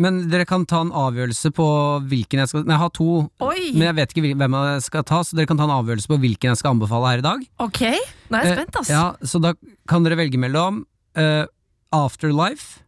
[0.00, 1.66] men dere kan ta en avgjørelse på
[2.08, 3.08] hvilken jeg skal Nei, jeg har to,
[3.44, 3.70] Oi!
[3.76, 6.20] men jeg vet ikke hvem jeg skal ta, så dere kan ta en avgjørelse på
[6.22, 7.48] hvilken jeg skal anbefale her i dag.
[7.66, 7.82] Ok,
[8.30, 8.90] nå er jeg spent, ass.
[8.90, 9.54] Eh, ja, så da
[9.90, 10.84] kan dere velge mellom
[11.20, 11.44] øh,
[11.92, 12.80] Afterlife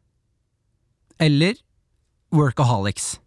[1.22, 1.58] eller
[2.32, 3.21] Workaholics.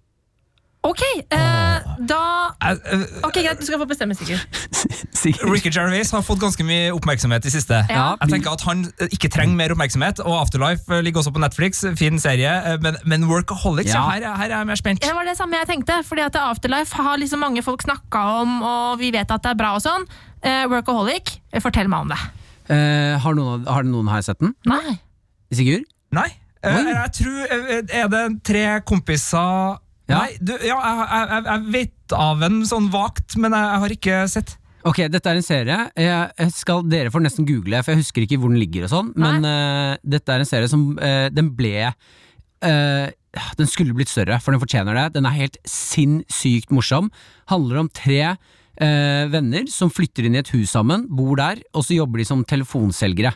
[0.86, 1.01] Ok,
[1.33, 2.21] eh, da
[2.65, 4.45] Eh, eh, Ok, Greit, du skal få bestemme, sikkert.
[5.25, 5.49] Sikkert.
[5.49, 7.79] Ricky Gervais har fått ganske mye oppmerksomhet i siste.
[7.89, 8.05] Ja.
[8.21, 11.81] Jeg tenker at Han eh, ikke trenger mer oppmerksomhet, og Afterlife ligger også på Netflix.
[11.99, 14.01] Fin serie, men, men Workaholics, ja.
[14.01, 14.09] Ja.
[14.13, 15.01] her, er- her er jeg mer spent.
[15.05, 18.55] Det var det samme jeg tenkte, fordi at Afterlife har liksom mange folk snakka om,
[18.65, 20.05] og vi vet at det er bra og sånn.
[20.45, 22.21] Eh, Workaholic, fortell meg om det.
[22.69, 24.53] Eh, har, noen, har noen her sett den?
[24.69, 24.97] Nei.
[25.53, 25.86] Sigurd?
[26.15, 26.29] Nei.
[26.65, 26.81] Oi.
[26.81, 27.51] jeg tror
[27.93, 29.75] Er det tre kompiser
[30.06, 30.20] Ja.
[30.22, 33.95] Nei, du, ja, jeg, jeg, jeg, vet av en sånn vagt, men jeg, jeg har
[33.95, 34.56] ikke sett.
[34.86, 35.78] Ok, dette er en serie.
[35.97, 39.14] Jeg skal, dere får nesten google, for jeg husker ikke hvor den ligger og sånn.
[39.18, 43.08] Men uh, dette er en serie som uh, Den ble uh,
[43.58, 45.08] Den skulle blitt større, for den fortjener det.
[45.18, 47.10] Den er helt sinnssykt morsom.
[47.49, 48.36] Handler om tre
[48.82, 52.28] eh, venner som flytter inn i et hus sammen, bor der, og så jobber de
[52.28, 53.34] som telefonselgere.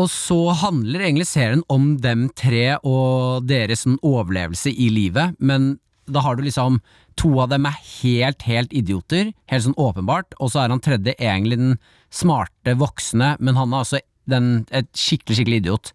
[0.00, 5.76] Og så handler egentlig serien om dem tre og deres sånn overlevelse i livet, men
[6.10, 6.82] da har du liksom
[7.22, 11.12] To av dem er helt, helt idioter, helt sånn åpenbart, og så er han tredje
[11.14, 11.76] egentlig den
[12.10, 15.92] smarte voksne, men han er altså den, et skikkelig, skikkelig idiot.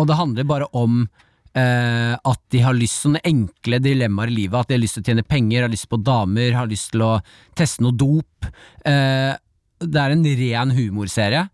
[0.00, 1.02] Og det handler bare om
[1.52, 5.04] eh, at de har lyst sånne enkle dilemmaer i livet, at de har lyst til
[5.04, 7.12] å tjene penger, har lyst på damer, har lyst til å
[7.52, 8.48] teste noe dop.
[8.80, 9.36] Eh,
[9.84, 11.44] det er en ren humorserie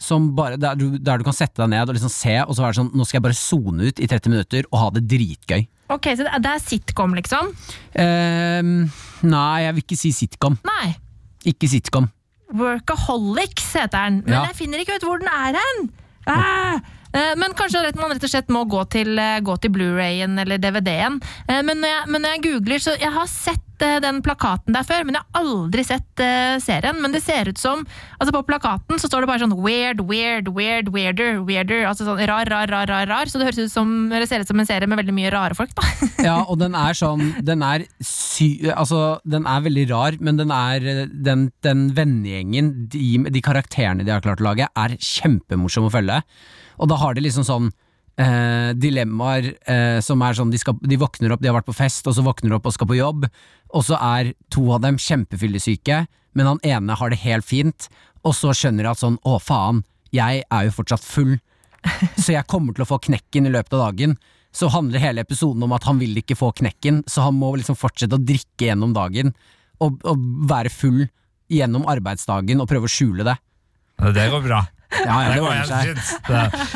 [0.00, 2.64] som bare, der, du, der du kan sette deg ned og liksom se, og så
[2.64, 5.02] er det sånn Nå skal jeg bare sone ut i 30 minutter og ha det
[5.10, 5.66] dritgøy.
[5.92, 7.50] Ok, Så det er, sitcom, liksom?
[8.00, 8.86] Ehm,
[9.26, 10.56] nei, jeg vil ikke si sitcom.
[10.64, 10.94] Nei.
[11.50, 12.06] Ikke sitcom.
[12.54, 14.44] Workaholics heter den, men Ja.
[14.48, 15.90] jeg finner ikke ut hvor den er hen!
[16.26, 16.80] Ah!
[17.12, 20.58] Eh, Men kanskje man rett og slett må gå til, eh, gå til Blu-rayen eller
[20.58, 21.20] DVD-en.
[21.48, 25.16] Eh, Men, men når jeg googler, så jeg har sett den plakaten der før, men
[25.16, 26.20] jeg har aldri sett
[26.60, 26.98] serien.
[27.00, 27.86] Men det ser ut som
[28.20, 31.86] altså På plakaten så står det bare sånn weird, weird, weird, weirder, weirder.
[31.88, 33.24] Altså sånn rar, rar, rar, rar, rar.
[33.32, 35.56] Så det høres ut som, det ser ut som en serie med veldig mye rare
[35.56, 35.86] folk, da.
[36.28, 38.50] Ja, og den er sånn Den er sy...
[38.68, 44.12] Altså, den er veldig rar, men den er Den, den vennegjengen, de, de karakterene de
[44.12, 46.20] har klart å lage, er kjempemorsom å følge.
[46.80, 47.68] Og da har de liksom sånn
[48.20, 51.76] eh, dilemmaer eh, som er sånn de, skal, de våkner opp, de har vært på
[51.76, 53.28] fest, og så våkner de opp og skal på jobb,
[53.70, 56.04] og så er to av dem kjempefyllesyke,
[56.38, 57.88] men han ene har det helt fint,
[58.26, 61.36] og så skjønner de at sånn å faen, jeg er jo fortsatt full,
[62.22, 64.18] så jeg kommer til å få knekken i løpet av dagen.
[64.52, 67.78] Så handler hele episoden om at han vil ikke få knekken, så han må liksom
[67.78, 69.30] fortsette å drikke gjennom dagen
[69.80, 71.04] og, og være full
[71.50, 73.36] gjennom arbeidsdagen og prøve å skjule det.
[74.16, 74.64] Det går bra.
[74.90, 75.96] Ja, ja, det ordner seg.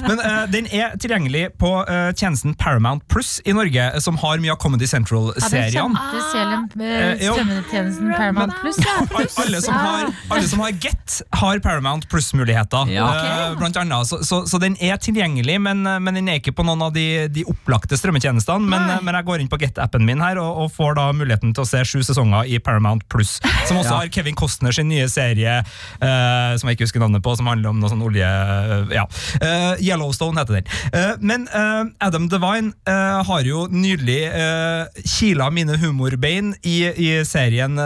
[0.06, 4.38] Men uh, den er tilgjengelig på uh, tjenesten Paramount Pluss i Norge, eh, som har
[4.42, 5.98] mye av Comedy Central-seriene.
[8.16, 8.76] Paramount Plus.
[8.78, 9.06] Ja.
[9.18, 12.90] Al- alle, som har, alle som har Get, har Paramount Pluss-muligheter.
[12.92, 13.54] Ja.
[13.58, 14.06] Blant annet.
[14.06, 17.26] Så, så, så den er tilgjengelig, men, men den er ikke på noen av de,
[17.32, 18.68] de opplagte strømmetjenestene.
[18.70, 21.64] Men, men jeg går inn på Get-appen min her og, og får da muligheten til
[21.64, 23.36] å se sju sesonger i Paramount Pluss.
[23.68, 23.98] Som også Ja.
[24.00, 27.70] har Kevin Costner sin nye serie, eh, som jeg ikke husker navnet på, som handler
[27.74, 28.28] om noe sånn olje...
[28.94, 29.06] Ja.
[29.40, 30.68] Uh, Yellowstone heter den.
[30.92, 34.20] Uh, men uh, Adam Devine har jo nylig
[35.04, 37.78] kila mine humorbein i, i serien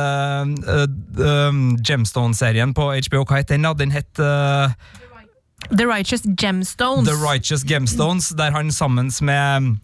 [1.87, 3.25] Gemstone-serien på HBO.
[3.25, 3.67] Hva het den?
[3.67, 3.75] da?
[3.79, 4.19] Den het
[5.69, 7.09] The Righteous Gemstones.
[7.09, 9.79] The Righteous Gemstones, der han sammen med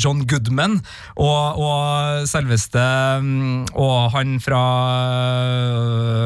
[0.00, 0.78] John Goodman
[1.16, 2.80] og, og selveste
[3.22, 4.60] mm, Og han fra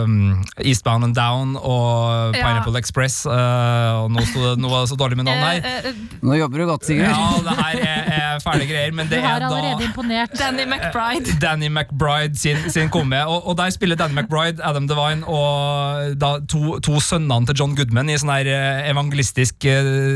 [0.04, 2.42] eh, Eastbound and Down og Ja.
[2.44, 3.24] Pineapple Express.
[3.26, 5.60] eh, og nå, sto det, nå var det så dårlig med navn her.
[5.64, 7.08] Eh, eh, Nå jobber du godt, Sigurd.
[7.08, 10.26] Ja, det her er, er fæle greier, men det er allerede da.
[10.38, 11.36] Danny McBride.
[11.42, 13.20] Danny McBride sin, sin komme.
[13.26, 17.74] Og, og der spiller Danny McBride, Adam Devine og da to, to sønnene til John
[17.76, 19.64] Goodman i sånn her eh, evangelistisk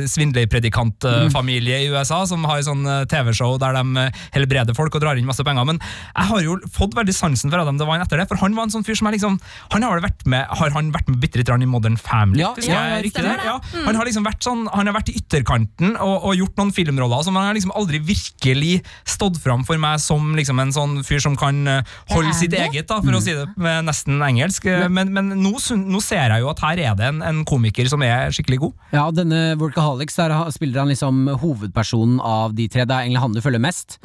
[0.08, 5.18] svindlerpredikantfamilie i USA, som har sånn eh, TV-show der de eh, helbreder folk og drar
[5.20, 5.66] inn masse penger.
[5.68, 8.68] Men jeg har jo fått veldig sansen for Adam Devine etter det, for han var
[8.68, 9.38] en sånn fyr som jeg liksom
[9.72, 12.42] Han har vel vært med Har han vært med bitte litt i Modern Family?
[12.42, 13.36] Ja, ja, jeg det?
[13.44, 13.56] Ja.
[13.86, 17.22] Han har liksom vært sånn Han har vært i ytterkanten og, og gjort noen filmroller
[17.26, 18.78] som han har liksom aldri virkelig
[19.08, 22.88] stått fram for meg som liksom en sånn fyr som kan eh, holde sitt eget,
[22.90, 24.66] da, for å si det med nesten engelsk.
[24.68, 27.88] Eh, Men, men nå, nå ser jeg jo at her er det en, en komiker
[27.90, 28.86] som er skikkelig god.
[28.94, 32.86] Ja, denne Workaholics, der spiller han liksom hovedpersonen av de tre.
[32.88, 33.98] Det er egentlig han du følger mest.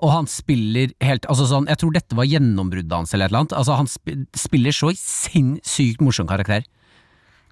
[0.00, 3.44] Og han spiller helt Altså sånn, Jeg tror dette var gjennombruddet hans, eller et eller
[3.44, 3.56] annet.
[3.60, 3.90] Altså Han
[4.34, 6.64] spiller så sinnssykt morsom karakter.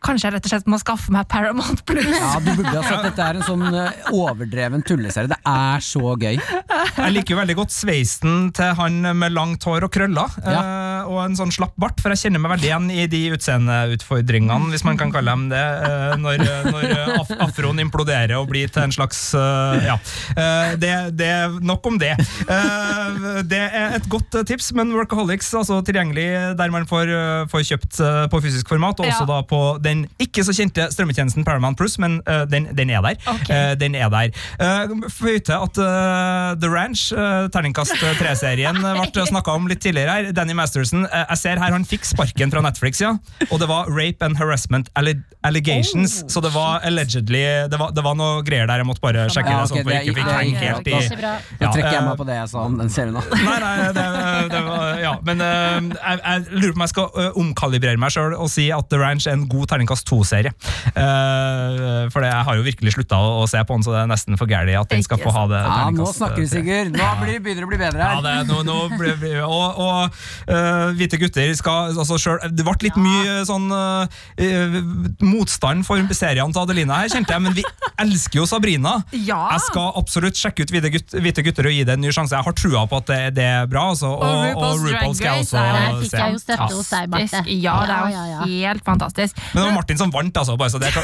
[0.04, 2.06] Kanskje jeg rett og slett må skaffe meg Paramount Plus.
[2.14, 5.26] Ja, du burde ha sett Dette er en sånn eh, overdreven tulleserie.
[5.32, 6.36] Det er så gøy.
[6.38, 10.60] Jeg liker jo veldig godt sveisen til han med langt hår og krøller, Ja.
[11.08, 14.84] og en sånn slapp bart, for jeg kjenner meg veldig igjen i de utseendeutfordringene, hvis
[14.86, 16.86] man kan kalle dem det, eh, når, når
[17.24, 19.96] af afroen imploderer og blir til en slags eh, Ja.
[20.38, 22.12] Eh, det, det er nok om det.
[22.48, 26.28] Eh, det er et godt eh, tips, men Workaholics altså tilgjengelig
[26.58, 29.30] der man får, eh, får kjøpt eh, på fysisk format, og også Ja.
[29.34, 33.18] da på den ikke så kjente strømmetjenesten Paramount Plus, men uh, den, den er der.
[33.34, 33.54] Okay.
[33.56, 34.32] Eh, den er der.
[34.60, 40.14] Uh, Føy til at eh, The Ranch, uh, terningkast 3-serien, ble snakka om litt tidligere
[40.18, 40.30] her.
[40.36, 43.14] Danny Masterson, eh, jeg ser her han fikk sparken fra Netflix, ja.
[43.48, 48.02] Og det var rape and harassment allegations, allegations, så det var allegedly det var, det
[48.04, 49.70] var noe greier der, jeg måtte bare sjekke Ja, det.
[49.70, 51.32] sånn, for det jeg ikke fikk henge helt i Ikke bra.
[51.62, 53.22] Trekker jeg eh, meg på det jeg sa om den serien nå.
[53.48, 54.06] Nei, nei, det,
[54.52, 58.14] det var, ja, men eh, jeg, jeg lurer på om jeg skal eh, omkalibrere meg
[58.14, 60.52] sjøl og si at The Ranch er en god terningkast to-serie.
[60.96, 64.00] Uh, for det, jeg har jo virkelig slutta å, å se på den, så det
[64.02, 65.60] er nesten for gæli at den skal få ha det.
[65.62, 66.48] Ja, nå snakker du, eh.
[66.48, 66.96] Sigurd.
[66.96, 68.22] Nå blir, begynner det å bli bedre Ja, her.
[68.24, 70.18] det, nå, nå blir, blir, og, og
[70.48, 74.78] uh, hvite gutter skal altså selv, Det ble litt mye sånn øh,
[75.24, 77.64] motstand for seriene til Adelina her, kjente jeg, men vi
[78.00, 78.98] elsker jo Sabrina.
[79.12, 79.40] Ja.
[79.54, 82.36] Jeg skal absolutt sjekke ut Hvite, gutter, hvite gutter og gi det en ny sjanse.
[82.36, 83.88] Jeg har trua på at det, det er bra.
[83.94, 86.42] Altså, og, Og og, RuPaul's RuPaul skal jeg Drag også Race Der fikk jeg jo
[86.42, 87.42] støtte hos deg, Marte.
[87.48, 88.48] Ja, det er jo Ja, ja, ja.
[88.68, 89.40] helt fantastisk.
[89.56, 90.56] Men var Martin som vant, altså.
[90.60, 91.02] Bare så det, det,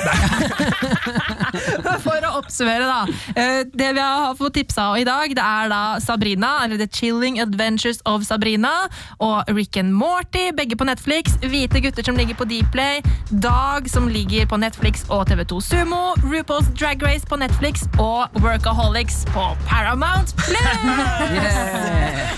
[2.05, 3.01] For å oppsummere, da.
[3.41, 6.89] eh, Det vi har fått tipsa om i dag, det er da Sabrina, eller The
[6.91, 8.73] Chilling Adventures of Sabrina,
[9.23, 11.37] og Rick and Morty, begge på Netflix.
[11.45, 13.03] Hvite gutter som ligger på Dplay.
[13.31, 16.03] Dag som ligger på Netflix og TV2 Sumo.
[16.25, 20.61] RuPaul's Drag Race på Netflix og Workaholics på Paramount Plus!
[21.35, 21.57] Yes.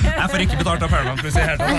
[0.07, 1.71] jeg får ikke betalt av Paramount Plus i det hele tatt.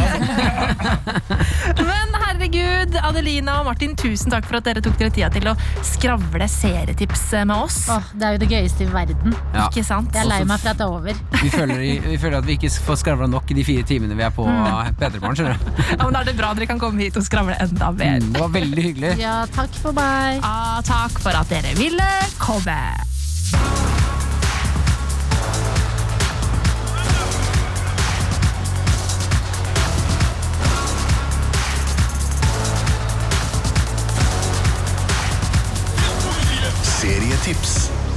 [1.08, 1.38] Altså.
[1.88, 5.56] Men herregud, Adelina og Martin, tusen takk for at dere tok dere tida til å
[5.82, 7.80] skravle serietips med oss.
[7.90, 9.34] Åh, det er jo det gøyeste i verden.
[9.56, 9.66] Ja.
[9.72, 10.14] Ikke sant?
[10.14, 11.14] Jeg er lei meg for at det er over.
[11.42, 14.24] Vi føler, vi føler at vi ikke får skravla nok i de fire timene vi
[14.28, 15.36] er på P3morgen.
[15.40, 15.84] skjønner du.
[15.98, 18.20] Ja, men Da er det bra dere kan komme hit og skravle enda mer.
[18.22, 19.14] Mm, Det var veldig hyggelig.
[19.22, 20.42] Ja, takk for meg.
[20.46, 22.10] Ah, takk for at dere ville
[22.42, 22.78] komme.
[37.44, 38.17] tips.